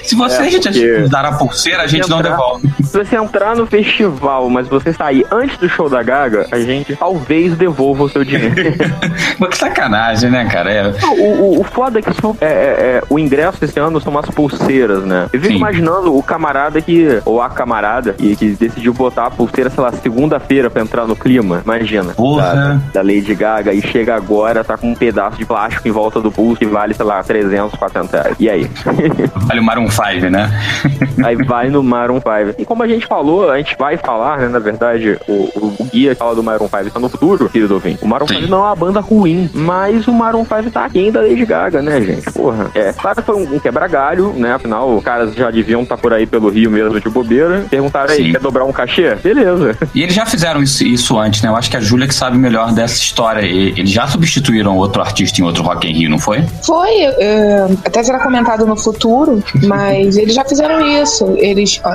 se 0.04 0.14
você 0.14 0.42
É, 0.42 0.50
porque- 0.50 1.08
dar 1.08 1.24
a 1.24 1.32
pulseira, 1.32 1.82
a 1.82 1.86
gente 1.86 2.08
não 2.08 2.18
entrar- 2.20 2.30
devolve. 2.32 2.68
Se 2.84 2.98
você 2.98 3.16
entrar 3.16 3.56
no 3.56 3.66
festival, 3.66 4.48
mas 4.48 4.68
você 4.68 4.92
sair 4.92 5.26
antes 5.30 5.56
do 5.58 5.68
show 5.68 5.88
da 5.88 6.02
Gaga, 6.02 6.46
a 6.50 6.58
gente 6.60 6.94
talvez 6.96 7.56
devolva 7.56 8.04
o 8.04 8.08
seu 8.08 8.24
dinheiro. 8.24 8.54
Pô, 9.38 9.46
que 9.46 9.56
sacanagem, 9.58 10.30
né, 10.30 10.44
cara? 10.50 10.70
É, 10.70 10.92
Não, 11.00 11.14
o, 11.14 11.56
o, 11.56 11.60
o 11.60 11.64
foda 11.64 11.98
é 11.98 12.02
que 12.02 12.10
isso 12.10 12.36
é, 12.40 12.46
é- 12.46 12.48
é- 12.50 13.02
o 13.08 13.18
ingresso 13.18 13.64
esse 13.64 13.78
ano 13.78 14.00
são 14.00 14.10
umas 14.12 14.26
pulseiras, 14.30 15.04
né? 15.04 15.26
Eu 15.32 15.40
fico 15.40 15.52
Sim. 15.52 15.58
imaginando 15.58 16.16
o 16.16 16.22
camarada 16.22 16.80
que, 16.80 17.20
ou 17.24 17.40
a 17.40 17.48
camarada, 17.50 18.12
que, 18.14 18.36
que 18.36 18.50
decidiu 18.50 18.92
botar 18.92 19.26
a 19.26 19.30
pulseira, 19.30 19.70
sei 19.70 19.82
lá, 19.82 19.92
segunda-feira 19.92 20.70
pra 20.70 20.82
entrar 20.82 21.06
no 21.06 21.16
clima. 21.16 21.62
Imagina. 21.64 22.12
Porra. 22.14 22.80
Da, 22.92 23.00
da 23.00 23.02
Lady 23.02 23.34
Gaga. 23.34 23.72
E 23.72 23.80
chega 23.82 24.14
agora, 24.14 24.64
tá 24.64 24.76
com 24.76 24.90
um 24.90 24.94
pedaço 24.94 25.36
de 25.38 25.44
plástico 25.44 25.86
em 25.88 25.90
volta 25.90 26.20
do 26.20 26.30
pulso 26.32 26.58
que 26.58 26.66
vale, 26.66 26.94
sei 26.94 27.04
lá, 27.04 27.22
300, 27.22 27.78
400 27.78 28.10
reais. 28.12 28.36
E 28.40 28.48
aí? 28.50 28.70
Vale 29.46 29.60
o 29.60 29.64
Maroon 29.64 29.88
5, 29.90 30.28
né? 30.30 30.50
Aí 31.24 31.36
vai 31.36 31.68
no 31.68 31.82
Maroon 31.82 32.16
5. 32.20 32.60
E 32.60 32.64
como 32.64 32.82
a 32.82 32.88
gente 32.88 33.06
falou, 33.06 33.50
a 33.50 33.58
gente 33.58 33.76
vai 33.78 33.96
falar, 33.96 34.38
né? 34.38 34.48
Na 34.48 34.58
verdade, 34.58 35.18
o, 35.28 35.32
o, 35.32 35.74
o 35.80 35.84
guia 35.84 36.10
que 36.14 36.18
fala 36.18 36.34
do 36.34 36.42
Maroon 36.42 36.68
5 36.68 36.90
tá 36.90 37.00
no 37.00 37.08
futuro, 37.08 37.48
querido 37.48 37.74
ouvinte. 37.74 38.02
O 38.04 38.08
Maroon 38.08 38.26
Sim. 38.28 38.36
5 38.40 38.48
não 38.48 38.58
é 38.58 38.66
uma 38.68 38.76
banda 38.76 39.00
ruim, 39.00 39.50
mas 39.54 40.06
o 40.06 40.12
Maroon 40.12 40.44
5 40.44 40.70
tá 40.70 40.84
aquém 40.84 41.10
da 41.12 41.20
Lady 41.20 41.44
Gaga, 41.44 41.82
né, 41.82 42.00
gente? 42.00 42.30
Porra. 42.32 42.70
É, 42.74 42.92
claro 42.92 43.16
que 43.16 43.22
foi 43.26 43.36
um, 43.36 43.56
um 43.56 43.58
quebra-galho, 43.58 44.32
né? 44.36 44.54
Afinal, 44.54 44.94
os 44.96 45.02
caras 45.04 45.34
já 45.34 45.50
deviam 45.50 45.82
estar 45.82 45.96
por 45.96 46.12
aí 46.12 46.26
pelo 46.26 46.48
Rio 46.48 46.70
mesmo 46.70 47.00
de 47.00 47.08
bobeira. 47.08 47.64
Perguntaram 47.68 48.12
aí, 48.12 48.32
quer 48.32 48.40
dobrar 48.40 48.64
um 48.64 48.72
cachê? 48.72 49.14
Beleza. 49.16 49.76
E 49.94 50.02
eles 50.02 50.14
já 50.14 50.24
fizeram 50.26 50.62
isso, 50.62 50.84
isso 50.84 51.18
antes, 51.18 51.42
né? 51.42 51.48
Eu 51.48 51.56
acho 51.56 51.70
que 51.70 51.76
a 51.76 51.80
Júlia 51.80 52.06
que 52.06 52.14
sabe 52.14 52.38
melhor 52.38 52.72
dessa 52.72 52.96
história. 52.96 53.42
E- 53.42 53.72
Eles 53.76 53.90
já 53.90 54.06
substituíram 54.06 54.76
outro 54.76 55.02
artista 55.02 55.40
em 55.40 55.44
outro 55.44 55.62
Rock 55.62 55.88
in 55.88 55.92
Rio, 55.92 56.10
não 56.10 56.18
foi? 56.22 56.42
Foi, 56.64 57.00
é, 57.00 57.66
até 57.84 58.02
será 58.02 58.20
comentado 58.20 58.66
no 58.66 58.76
futuro, 58.76 59.42
mas 59.66 60.16
eles 60.16 60.34
já 60.34 60.44
fizeram 60.44 60.86
isso. 60.86 61.34
Eles. 61.36 61.80
ó, 61.84 61.94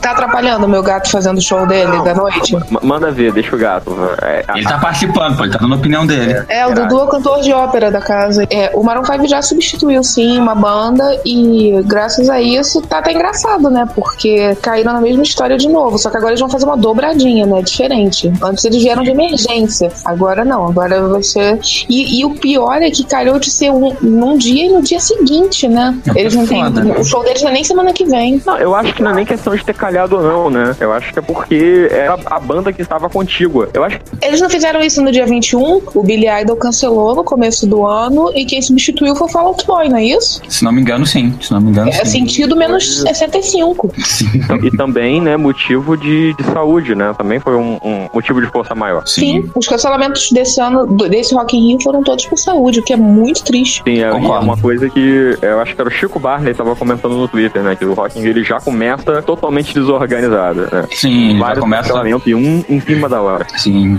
tá 0.00 0.10
atrapalhando 0.12 0.66
o 0.66 0.68
meu 0.68 0.82
gato 0.82 1.10
fazendo 1.10 1.38
o 1.38 1.42
show 1.42 1.66
dele 1.66 2.02
da 2.02 2.14
noite? 2.14 2.56
Manda 2.82 3.10
ver, 3.10 3.32
deixa 3.32 3.54
o 3.54 3.58
gato. 3.58 3.94
É, 4.22 4.44
Ele 4.54 4.64
tá 4.64 4.78
participando, 4.78 5.36
pô, 5.36 5.44
ele 5.44 5.52
tá 5.52 5.58
dando 5.58 5.74
a 5.74 5.76
opinião 5.76 6.06
dele. 6.06 6.42
É, 6.48 6.66
o 6.66 6.74
Dudu 6.74 6.98
é 7.00 7.04
o 7.04 7.08
cantor 7.08 7.40
de 7.40 7.52
ópera 7.52 7.90
da 7.90 8.00
casa. 8.00 8.44
É, 8.50 8.70
o 8.74 8.82
Maroon 8.82 9.04
5 9.04 9.26
já 9.28 9.40
substituiu, 9.42 10.02
sim, 10.02 10.38
uma 10.38 10.54
banda 10.54 11.04
e 11.24 11.80
graças 11.84 12.28
a 12.28 12.40
isso 12.40 12.80
tá 12.82 12.98
até 12.98 13.12
engraçado, 13.12 13.70
né? 13.70 13.86
Porque 13.94 14.54
caíram 14.62 14.92
na 14.92 15.00
mesma 15.00 15.22
história 15.22 15.56
de 15.56 15.68
novo. 15.68 15.98
Só 15.98 16.10
que 16.10 16.16
agora 16.16 16.32
eles 16.32 16.40
vão 16.40 16.48
fazer 16.48 16.64
uma 16.64 16.76
dobradinha, 16.76 17.46
né? 17.46 17.62
Diferente. 17.62 18.32
Antes 18.42 18.64
eles 18.64 18.82
vieram 18.82 19.02
de 19.02 19.10
emergência. 19.10 19.90
Agora 20.04 20.44
não, 20.44 20.66
agora 20.66 21.06
vai 21.08 21.22
ser. 21.22 21.58
E, 21.88 22.20
e 22.20 22.24
o 22.24 22.30
pior 22.30 22.80
é 22.82 22.90
que 22.90 23.04
calhou 23.04 23.38
de 23.38 23.50
ser 23.50 23.70
um, 23.70 23.94
num 24.00 24.36
dia 24.36 24.66
e 24.66 24.68
no 24.70 24.82
dia 24.82 25.00
seguinte, 25.00 25.68
né? 25.68 25.96
É 26.14 26.20
Eles 26.20 26.34
não 26.34 26.46
têm. 26.46 26.62
né? 26.70 26.96
O 26.98 27.04
show 27.04 27.22
deles 27.22 27.42
não 27.42 27.50
é 27.50 27.52
nem 27.54 27.64
semana 27.64 27.92
que 27.92 28.04
vem. 28.04 28.42
Não, 28.44 28.56
eu 28.58 28.74
acho 28.74 28.92
que 28.94 29.02
não 29.02 29.10
é 29.12 29.14
nem 29.14 29.24
questão 29.26 29.54
de 29.58 29.64
ter 29.64 29.74
calhado 29.74 30.16
ou 30.16 30.22
não, 30.22 30.50
né? 30.50 30.74
Eu 30.80 30.92
acho 30.92 31.12
que 31.12 31.18
é 31.18 31.22
porque 31.22 31.88
era 31.90 32.18
a 32.26 32.38
banda 32.40 32.72
que 32.72 32.82
estava 32.82 33.08
contígua. 33.08 33.68
Eu 33.74 33.84
acho 33.84 33.98
que 33.98 34.04
Eles 34.22 34.40
não 34.40 34.48
fizeram 34.48 34.80
isso 34.80 35.02
no 35.02 35.10
dia 35.12 35.26
21. 35.26 35.82
O 35.94 36.02
Billy 36.02 36.26
Idol 36.28 36.56
cancelou 36.56 37.14
no 37.14 37.24
começo 37.24 37.66
do 37.66 37.84
ano 37.86 38.32
e 38.34 38.44
quem 38.44 38.60
substituiu 38.62 39.14
foi 39.14 39.26
o 39.26 39.30
Fall 39.30 39.46
Out 39.48 39.66
Boy, 39.66 39.88
não 39.88 39.96
é 39.98 40.04
isso? 40.04 40.40
Se 40.48 40.64
não 40.64 40.72
me 40.72 40.80
engano, 40.80 41.06
sim. 41.06 41.34
Se 41.40 41.52
não 41.52 41.60
me 41.60 41.70
engano, 41.70 41.90
É 41.90 42.04
sim. 42.04 42.18
sentido 42.20 42.56
menos 42.56 43.00
65. 43.00 43.90
Sim. 43.98 44.26
e 44.62 44.70
também, 44.76 45.20
né, 45.20 45.36
motivo 45.36 45.96
de, 45.96 46.34
de 46.34 46.44
saúde, 46.44 46.94
né? 46.94 47.14
Também 47.16 47.38
foi 47.40 47.56
um, 47.56 47.78
um 47.82 48.08
motivo 48.12 48.40
de 48.40 48.46
força 48.48 48.74
maior. 48.74 49.06
Sim, 49.06 49.48
os 49.54 49.66
cancelamentos 49.66 50.30
desse 50.30 50.60
ano, 50.60 50.86
desse 51.08 51.34
Rock 51.34 51.56
in 51.56 51.68
Rio, 51.68 51.82
foram 51.82 52.02
todos 52.02 52.26
por 52.26 52.36
saúde, 52.38 52.80
o 52.80 52.82
que 52.82 52.92
é 52.92 52.96
muito 52.96 53.42
triste. 53.44 53.82
Sim, 53.84 53.98
é, 53.98 54.08
é 54.08 54.12
uma 54.12 54.56
coisa 54.56 54.88
que 54.88 55.36
eu 55.40 55.60
acho 55.60 55.74
que 55.74 55.80
era 55.80 55.88
o 55.88 55.92
Chico 55.92 56.18
Barney 56.18 56.52
estava 56.52 56.74
comentando 56.76 57.14
no 57.16 57.28
Twitter, 57.28 57.62
né? 57.62 57.76
Que 57.76 57.84
o 57.84 57.94
Rock 57.94 58.18
in 58.18 58.22
Rio 58.22 58.30
ele 58.30 58.44
já 58.44 58.60
começa 58.60 59.20
totalmente 59.22 59.47
desorganizado, 59.74 60.62
né? 60.72 60.86
Sim, 60.90 61.32
já 61.34 61.38
Vários 61.38 61.60
começa. 61.60 61.82
cancelamentos 61.84 62.26
e 62.26 62.34
um 62.34 62.64
em 62.68 62.80
cima 62.80 63.08
da 63.08 63.20
hora. 63.20 63.46
Sim. 63.56 63.98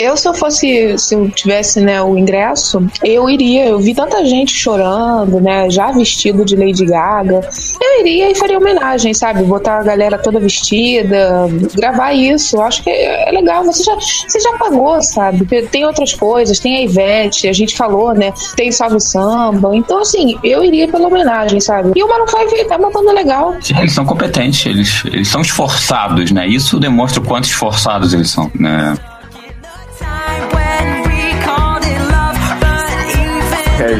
Eu, 0.00 0.16
se 0.16 0.26
eu 0.26 0.32
fosse, 0.32 0.96
se 0.96 1.14
eu 1.14 1.28
tivesse, 1.28 1.78
né, 1.78 2.00
o 2.00 2.16
ingresso, 2.16 2.82
eu 3.04 3.28
iria. 3.28 3.66
Eu 3.66 3.78
vi 3.78 3.94
tanta 3.94 4.24
gente 4.24 4.50
chorando, 4.50 5.38
né, 5.38 5.68
já 5.68 5.92
vestido 5.92 6.42
de 6.42 6.56
Lady 6.56 6.86
Gaga. 6.86 7.46
Eu 7.78 8.00
iria 8.00 8.30
e 8.30 8.34
faria 8.34 8.56
homenagem, 8.56 9.12
sabe? 9.12 9.42
Botar 9.42 9.80
a 9.80 9.82
galera 9.82 10.16
toda 10.16 10.40
vestida, 10.40 11.46
gravar 11.74 12.14
isso. 12.14 12.56
Eu 12.56 12.62
acho 12.62 12.82
que 12.82 12.88
é 12.88 13.30
legal. 13.30 13.62
Você 13.64 13.84
já, 13.84 13.94
você 13.94 14.40
já 14.40 14.56
pagou, 14.56 15.02
sabe? 15.02 15.44
Tem 15.66 15.84
outras 15.84 16.14
coisas, 16.14 16.58
tem 16.58 16.76
a 16.76 16.80
Ivete, 16.80 17.46
a 17.46 17.52
gente 17.52 17.76
falou, 17.76 18.14
né? 18.14 18.32
Tem 18.56 18.72
Salve 18.72 19.00
Samba. 19.00 19.76
Então, 19.76 20.00
assim, 20.00 20.38
eu 20.42 20.64
iria 20.64 20.88
pela 20.88 21.08
homenagem, 21.08 21.60
sabe? 21.60 21.92
E 21.94 22.02
o 22.02 22.08
Maroon 22.08 22.26
5 22.26 22.72
é 22.72 22.76
uma 22.76 23.12
legal. 23.12 23.54
Eles 23.78 23.92
são 23.92 24.06
competentes, 24.06 24.64
eles, 24.64 25.04
eles 25.04 25.28
são 25.28 25.42
esforçados, 25.42 26.30
né? 26.30 26.48
Isso 26.48 26.80
demonstra 26.80 27.20
o 27.20 27.24
quanto 27.26 27.44
esforçados 27.44 28.14
eles 28.14 28.30
são, 28.30 28.50
né? 28.54 28.96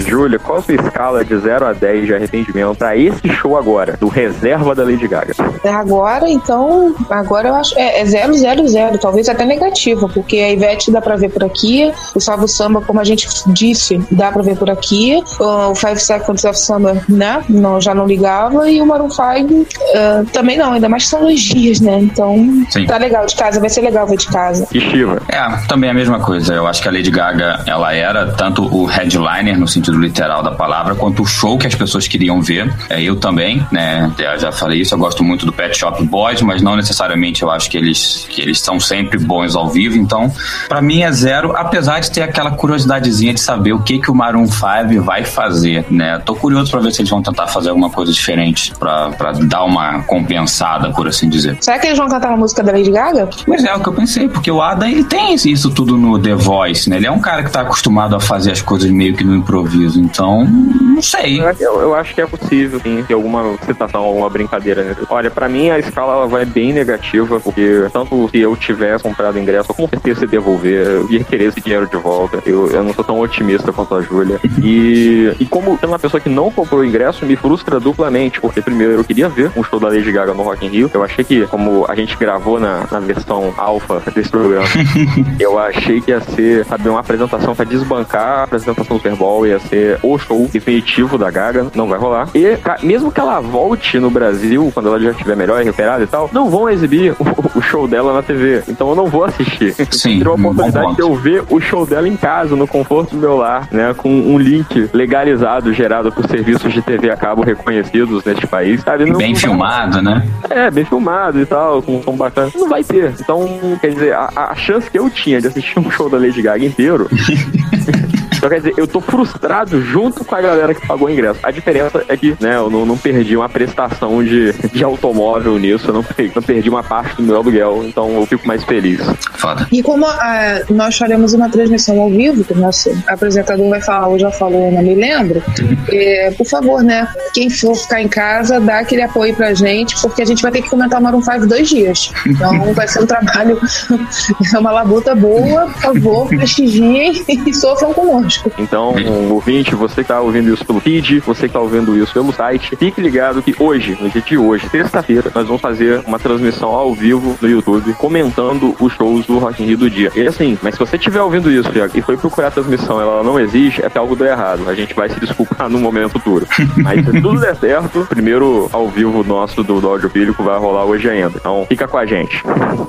É, 0.00 0.10
Júlia, 0.10 0.38
qual 0.38 0.58
a 0.58 0.62
sua 0.62 0.74
escala 0.74 1.24
de 1.24 1.36
0 1.36 1.66
a 1.66 1.72
10 1.72 2.06
de 2.06 2.14
arrependimento 2.14 2.76
pra 2.76 2.96
esse 2.96 3.28
show 3.28 3.56
agora, 3.56 3.96
do 3.98 4.08
reserva 4.08 4.74
da 4.74 4.82
Lady 4.82 5.06
Gaga? 5.06 5.34
Agora, 5.64 6.28
então, 6.28 6.94
agora 7.08 7.48
eu 7.48 7.54
acho. 7.54 7.78
É, 7.78 8.00
é 8.00 8.04
zero, 8.04 8.34
zero, 8.34 8.66
zero, 8.68 8.98
talvez 8.98 9.28
até 9.28 9.44
negativo, 9.44 10.08
porque 10.08 10.38
a 10.38 10.52
Ivete 10.52 10.90
dá 10.90 11.00
pra 11.00 11.16
ver 11.16 11.30
por 11.30 11.44
aqui, 11.44 11.92
o 12.14 12.20
Salvo 12.20 12.48
Samba, 12.48 12.80
como 12.80 13.00
a 13.00 13.04
gente 13.04 13.28
disse, 13.48 14.00
dá 14.10 14.32
pra 14.32 14.42
ver 14.42 14.56
por 14.56 14.70
aqui, 14.70 15.22
o 15.38 15.74
Five 15.74 16.00
Seconds 16.00 16.44
of 16.44 16.58
Summer, 16.58 17.02
né? 17.08 17.42
Não, 17.48 17.80
já 17.80 17.94
não 17.94 18.06
ligava, 18.06 18.70
e 18.70 18.80
o 18.80 18.86
Maroon 18.86 19.10
5 19.10 19.66
ah, 19.94 20.24
também 20.32 20.56
não, 20.56 20.72
ainda 20.72 20.88
mais 20.88 21.04
que 21.04 21.10
são 21.10 21.20
dois 21.20 21.40
dias, 21.40 21.80
né? 21.80 21.98
Então, 22.00 22.36
Sim. 22.70 22.86
tá 22.86 22.96
legal 22.96 23.26
de 23.26 23.34
casa, 23.36 23.60
vai 23.60 23.68
ser 23.68 23.82
legal 23.82 24.06
ver 24.06 24.16
de 24.16 24.26
casa. 24.28 24.66
E 24.72 24.80
Shiva? 24.80 25.20
É, 25.28 25.66
também 25.66 25.90
a 25.90 25.94
mesma 25.94 26.20
coisa. 26.20 26.54
Eu 26.54 26.66
acho 26.66 26.82
que 26.82 26.88
a 26.88 26.92
Lady 26.92 27.10
Gaga, 27.10 27.62
ela 27.66 27.92
era 27.94 28.32
tanto 28.32 28.64
o 28.64 28.84
headliner, 28.86 29.58
no 29.58 29.68
sentido 29.68 29.89
literal 29.98 30.42
da 30.42 30.52
palavra, 30.52 30.94
quanto 30.94 31.22
o 31.22 31.26
show 31.26 31.58
que 31.58 31.66
as 31.66 31.74
pessoas 31.74 32.06
queriam 32.06 32.40
ver. 32.40 32.72
É, 32.88 33.02
eu 33.02 33.16
também, 33.16 33.64
né? 33.70 34.10
Eu 34.18 34.38
já 34.38 34.52
falei 34.52 34.80
isso, 34.80 34.94
eu 34.94 34.98
gosto 34.98 35.22
muito 35.24 35.46
do 35.46 35.52
Pet 35.52 35.76
Shop 35.76 36.02
Boys, 36.04 36.42
mas 36.42 36.62
não 36.62 36.76
necessariamente 36.76 37.42
eu 37.42 37.50
acho 37.50 37.70
que 37.70 37.76
eles, 37.76 38.26
que 38.28 38.40
eles 38.40 38.60
são 38.60 38.78
sempre 38.78 39.18
bons 39.18 39.54
ao 39.54 39.68
vivo. 39.68 39.96
Então, 39.96 40.32
pra 40.68 40.80
mim 40.80 41.02
é 41.02 41.12
zero, 41.12 41.56
apesar 41.56 42.00
de 42.00 42.10
ter 42.10 42.22
aquela 42.22 42.50
curiosidadezinha 42.50 43.34
de 43.34 43.40
saber 43.40 43.72
o 43.72 43.80
que, 43.80 43.98
que 43.98 44.10
o 44.10 44.14
Maroon 44.14 44.46
5 44.46 45.02
vai 45.02 45.24
fazer, 45.24 45.84
né? 45.90 46.18
Tô 46.24 46.34
curioso 46.34 46.70
pra 46.70 46.80
ver 46.80 46.92
se 46.92 47.00
eles 47.00 47.10
vão 47.10 47.22
tentar 47.22 47.46
fazer 47.46 47.70
alguma 47.70 47.90
coisa 47.90 48.12
diferente 48.12 48.72
pra 48.78 49.10
dar 49.42 49.64
uma 49.64 50.02
compensada, 50.02 50.90
por 50.90 51.08
assim 51.08 51.28
dizer. 51.28 51.56
Será 51.60 51.78
que 51.78 51.86
eles 51.86 51.98
vão 51.98 52.08
cantar 52.08 52.28
uma 52.28 52.38
música 52.38 52.62
da 52.62 52.72
Lady 52.72 52.90
Gaga? 52.90 53.28
Pois 53.46 53.64
é, 53.64 53.74
o 53.74 53.80
que 53.80 53.88
eu 53.88 53.92
pensei, 53.92 54.28
porque 54.28 54.50
o 54.50 54.62
Adam 54.62 54.88
ele 54.88 55.04
tem 55.04 55.34
isso 55.34 55.70
tudo 55.70 55.96
no 55.96 56.18
The 56.18 56.34
Voice, 56.34 56.88
né? 56.88 56.96
Ele 56.96 57.06
é 57.06 57.10
um 57.10 57.20
cara 57.20 57.42
que 57.42 57.50
tá 57.50 57.62
acostumado 57.62 58.14
a 58.14 58.20
fazer 58.20 58.52
as 58.52 58.60
coisas 58.60 58.90
meio 58.90 59.14
que 59.14 59.24
no 59.24 59.34
improviso, 59.34 59.79
então, 59.96 60.46
não 60.90 61.02
sei. 61.02 61.40
Eu, 61.40 61.80
eu 61.80 61.94
acho 61.94 62.14
que 62.14 62.20
é 62.20 62.26
possível, 62.26 62.80
sim, 62.80 63.04
ter 63.06 63.14
alguma 63.14 63.56
citação, 63.64 64.02
alguma 64.02 64.28
brincadeira. 64.28 64.82
Né? 64.82 64.96
Olha, 65.08 65.30
pra 65.30 65.48
mim 65.48 65.70
a 65.70 65.78
escala 65.78 66.14
ela 66.14 66.26
vai 66.26 66.44
bem 66.44 66.72
negativa, 66.72 67.40
porque 67.40 67.86
tanto 67.92 68.28
se 68.28 68.38
eu 68.38 68.56
tivesse 68.56 69.02
comprado 69.02 69.38
ingresso, 69.38 69.70
eu 69.70 69.74
com 69.74 69.88
certeza 69.88 70.24
ia 70.24 70.28
devolver, 70.28 70.86
eu 70.86 71.10
ia 71.10 71.24
querer 71.24 71.44
esse 71.44 71.60
dinheiro 71.60 71.86
de 71.86 71.96
volta. 71.96 72.42
Eu, 72.44 72.68
eu 72.70 72.82
não 72.82 72.92
sou 72.92 73.04
tão 73.04 73.18
otimista 73.20 73.72
quanto 73.72 73.94
a 73.94 74.02
Júlia. 74.02 74.40
E, 74.62 75.34
e 75.38 75.46
como 75.46 75.78
sendo 75.78 75.90
uma 75.90 75.98
pessoa 75.98 76.20
que 76.20 76.28
não 76.28 76.50
comprou 76.50 76.84
ingresso, 76.84 77.24
me 77.24 77.36
frustra 77.36 77.80
duplamente, 77.80 78.40
porque 78.40 78.60
primeiro 78.60 78.94
eu 78.94 79.04
queria 79.04 79.28
ver 79.28 79.50
um 79.56 79.62
show 79.62 79.78
da 79.78 79.88
Lady 79.88 80.10
Gaga 80.12 80.34
no 80.34 80.42
Rock 80.42 80.66
in 80.66 80.68
Rio. 80.68 80.90
Eu 80.92 81.02
achei 81.02 81.24
que, 81.24 81.46
como 81.46 81.84
a 81.88 81.94
gente 81.94 82.16
gravou 82.16 82.58
na, 82.58 82.86
na 82.90 83.00
versão 83.00 83.54
alfa 83.56 84.02
desse 84.14 84.30
programa, 84.30 84.66
eu 85.38 85.58
achei 85.58 86.00
que 86.00 86.10
ia 86.10 86.20
ser, 86.20 86.64
sabe, 86.64 86.88
uma 86.88 87.00
apresentação 87.00 87.54
pra 87.54 87.64
desbancar 87.64 88.40
a 88.40 88.42
apresentação 88.44 88.84
do 88.84 88.94
Super 89.00 89.14
Bowl, 89.16 89.46
ia 89.46 89.58
ser 89.58 89.98
o 90.02 90.18
show 90.18 90.48
definitivo 90.80 91.18
da 91.18 91.30
Gaga, 91.30 91.66
não 91.74 91.86
vai 91.86 91.98
rolar. 91.98 92.28
E 92.34 92.56
mesmo 92.84 93.12
que 93.12 93.20
ela 93.20 93.40
volte 93.40 93.98
no 93.98 94.10
Brasil, 94.10 94.70
quando 94.72 94.88
ela 94.88 94.98
já 95.00 95.10
estiver 95.10 95.36
melhor 95.36 95.60
e 95.60 95.64
recuperada 95.64 96.02
e 96.02 96.06
tal, 96.06 96.28
não 96.32 96.48
vão 96.48 96.68
exibir 96.68 97.12
o, 97.20 97.58
o 97.58 97.62
show 97.62 97.86
dela 97.86 98.12
na 98.14 98.22
TV. 98.22 98.62
Então 98.68 98.88
eu 98.90 98.94
não 98.96 99.06
vou 99.06 99.24
assistir. 99.24 99.74
Sim, 99.90 100.20
um 100.20 100.24
bom 100.36 100.50
oportunidade 100.50 100.94
de 100.96 101.02
eu 101.02 101.14
ver 101.14 101.44
o 101.50 101.60
show 101.60 101.84
dela 101.86 102.08
em 102.08 102.16
casa, 102.16 102.56
no 102.56 102.66
conforto 102.66 103.14
do 103.14 103.20
meu 103.20 103.36
lar, 103.36 103.68
né? 103.70 103.94
Com 103.94 104.08
um 104.10 104.38
link 104.38 104.88
legalizado, 104.92 105.72
gerado 105.72 106.10
por 106.10 106.26
serviços 106.28 106.72
de 106.72 106.82
TV 106.82 107.10
a 107.10 107.16
cabo 107.16 107.42
reconhecidos 107.42 108.24
neste 108.24 108.46
país, 108.46 108.80
sabe? 108.82 109.04
Não- 109.04 109.18
Bem 109.18 109.32
não 109.32 109.34
vai- 109.34 109.40
filmado, 109.40 110.02
né? 110.02 110.26
é, 110.48 110.70
bem 110.70 110.84
filmado 110.84 111.40
e 111.40 111.46
tal, 111.46 111.82
com 111.82 112.02
som 112.02 112.16
bacana. 112.16 112.50
Não 112.54 112.68
vai 112.68 112.82
ter. 112.82 113.12
Então, 113.20 113.46
quer 113.80 113.88
dizer, 113.92 114.14
a, 114.14 114.30
a 114.50 114.54
chance 114.54 114.90
que 114.90 114.98
eu 114.98 115.08
tinha 115.10 115.40
de 115.40 115.46
assistir 115.48 115.78
um 115.78 115.90
show 115.90 116.08
da 116.08 116.16
Lady 116.18 116.40
Gaga 116.42 116.64
inteiro. 116.64 117.08
Então, 118.40 118.48
quer 118.48 118.56
dizer, 118.56 118.74
eu 118.78 118.86
tô 118.86 119.02
frustrado 119.02 119.82
junto 119.82 120.24
com 120.24 120.34
a 120.34 120.40
galera 120.40 120.74
que 120.74 120.86
pagou 120.86 121.08
o 121.08 121.10
ingresso. 121.10 121.40
A 121.42 121.50
diferença 121.50 122.02
é 122.08 122.16
que, 122.16 122.34
né, 122.40 122.56
eu 122.56 122.70
não, 122.70 122.86
não 122.86 122.96
perdi 122.96 123.36
uma 123.36 123.50
prestação 123.50 124.24
de, 124.24 124.52
de 124.72 124.82
automóvel 124.82 125.58
nisso, 125.58 125.88
eu 125.88 125.92
não, 125.92 126.04
não 126.34 126.42
perdi 126.42 126.70
uma 126.70 126.82
parte 126.82 127.16
do 127.16 127.22
meu 127.22 127.36
aluguel, 127.36 127.84
então 127.84 128.08
eu 128.14 128.24
fico 128.24 128.48
mais 128.48 128.64
feliz. 128.64 128.98
Foda. 129.34 129.68
E 129.70 129.82
como 129.82 130.06
ah, 130.06 130.62
nós 130.70 130.96
faremos 130.96 131.34
uma 131.34 131.50
transmissão 131.50 132.00
ao 132.00 132.08
vivo, 132.08 132.42
que 132.42 132.54
o 132.54 132.56
nosso 132.56 132.90
apresentador 133.06 133.68
vai 133.68 133.82
falar, 133.82 134.08
ou 134.08 134.18
já 134.18 134.30
falou, 134.30 134.72
não 134.72 134.82
me 134.82 134.94
lembro, 134.94 135.42
é, 135.90 136.30
por 136.30 136.46
favor, 136.46 136.82
né? 136.82 137.06
Quem 137.34 137.50
for 137.50 137.74
ficar 137.74 138.00
em 138.00 138.08
casa, 138.08 138.58
dá 138.58 138.78
aquele 138.78 139.02
apoio 139.02 139.36
pra 139.36 139.52
gente, 139.52 140.00
porque 140.00 140.22
a 140.22 140.24
gente 140.24 140.40
vai 140.40 140.50
ter 140.50 140.62
que 140.62 140.70
comentar 140.70 140.98
o 140.98 141.02
Maroon 141.02 141.20
5 141.20 141.46
dois 141.46 141.68
dias. 141.68 142.10
Então 142.26 142.58
vai 142.72 142.88
ser 142.88 143.02
um 143.02 143.06
trabalho, 143.06 143.60
é 144.54 144.58
uma 144.58 144.70
labuta 144.70 145.14
boa, 145.14 145.66
por 145.66 145.82
favor, 145.82 146.28
prestigiem 146.28 147.22
e 147.28 147.54
sofram 147.54 147.92
conosco. 147.92 148.29
Então, 148.58 148.94
ouvinte, 149.30 149.74
você 149.74 150.02
que 150.02 150.08
tá 150.08 150.20
ouvindo 150.20 150.52
isso 150.52 150.64
pelo 150.64 150.80
feed, 150.80 151.20
você 151.20 151.48
que 151.48 151.52
tá 151.52 151.60
ouvindo 151.60 151.96
isso 151.96 152.12
pelo 152.12 152.32
site, 152.32 152.76
fique 152.76 153.00
ligado 153.00 153.42
que 153.42 153.54
hoje, 153.58 153.96
no 154.00 154.08
dia 154.08 154.20
de 154.20 154.38
hoje, 154.38 154.68
sexta-feira, 154.68 155.30
nós 155.34 155.46
vamos 155.46 155.60
fazer 155.60 156.02
uma 156.06 156.18
transmissão 156.18 156.70
ao 156.70 156.94
vivo 156.94 157.36
no 157.40 157.48
YouTube, 157.48 157.92
comentando 157.94 158.74
os 158.80 158.92
shows 158.92 159.26
do 159.26 159.38
Rock 159.38 159.62
in 159.62 159.66
Rio 159.66 159.78
do 159.78 159.90
dia. 159.90 160.10
E 160.14 160.26
assim, 160.26 160.58
mas 160.62 160.74
se 160.74 160.80
você 160.80 160.96
estiver 160.96 161.20
ouvindo 161.20 161.50
isso 161.50 161.70
Thiago, 161.70 161.96
e 161.96 162.02
foi 162.02 162.16
procurar 162.16 162.48
a 162.48 162.50
transmissão 162.50 163.00
ela 163.00 163.22
não 163.22 163.38
existe, 163.38 163.80
é 163.80 163.84
porque 163.84 163.98
algo 163.98 164.16
deu 164.16 164.26
errado. 164.26 164.68
A 164.68 164.74
gente 164.74 164.94
vai 164.94 165.08
se 165.08 165.18
desculpar 165.18 165.68
no 165.68 165.78
momento 165.78 166.10
futuro. 166.10 166.46
Mas 166.76 167.04
se 167.04 167.12
tudo 167.20 167.40
der 167.40 167.56
certo, 167.56 168.00
o 168.00 168.06
primeiro 168.06 168.68
ao 168.72 168.88
vivo 168.88 169.24
nosso 169.24 169.62
do, 169.62 169.80
do 169.80 169.88
áudio 169.88 170.10
bíblico 170.10 170.42
vai 170.42 170.58
rolar 170.58 170.84
hoje 170.84 171.08
ainda. 171.08 171.32
Então, 171.36 171.64
fica 171.68 171.88
com 171.88 171.96
a 171.96 172.06
gente. 172.06 172.42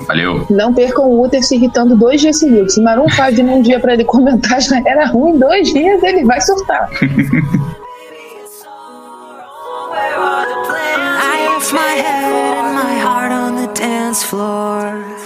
Valeu. 0.07 0.45
Não 0.49 0.73
percam 0.73 1.05
o 1.05 1.23
Uther 1.23 1.43
se 1.43 1.55
irritando 1.55 1.95
dois 1.95 2.19
dias 2.19 2.39
seguidos. 2.39 2.73
Se 2.73 2.81
Maroon 2.81 3.07
5 3.09 3.43
num 3.43 3.61
dia 3.61 3.79
pra 3.79 3.93
ele 3.93 4.03
comentar 4.03 4.61
já 4.61 4.81
era 4.85 5.05
ruim, 5.05 5.30
dois 5.39 5.73
dias 5.73 6.01
ele 6.03 6.23
vai 6.25 6.41
surtar. 6.41 6.89
I 11.23 11.47
my 11.71 11.79
head 11.79 12.57
and 12.57 12.75
my 12.75 12.99
heart 12.99 13.31
on 13.31 13.55
the 13.55 13.67
dance 13.73 14.23
floor. 14.23 15.20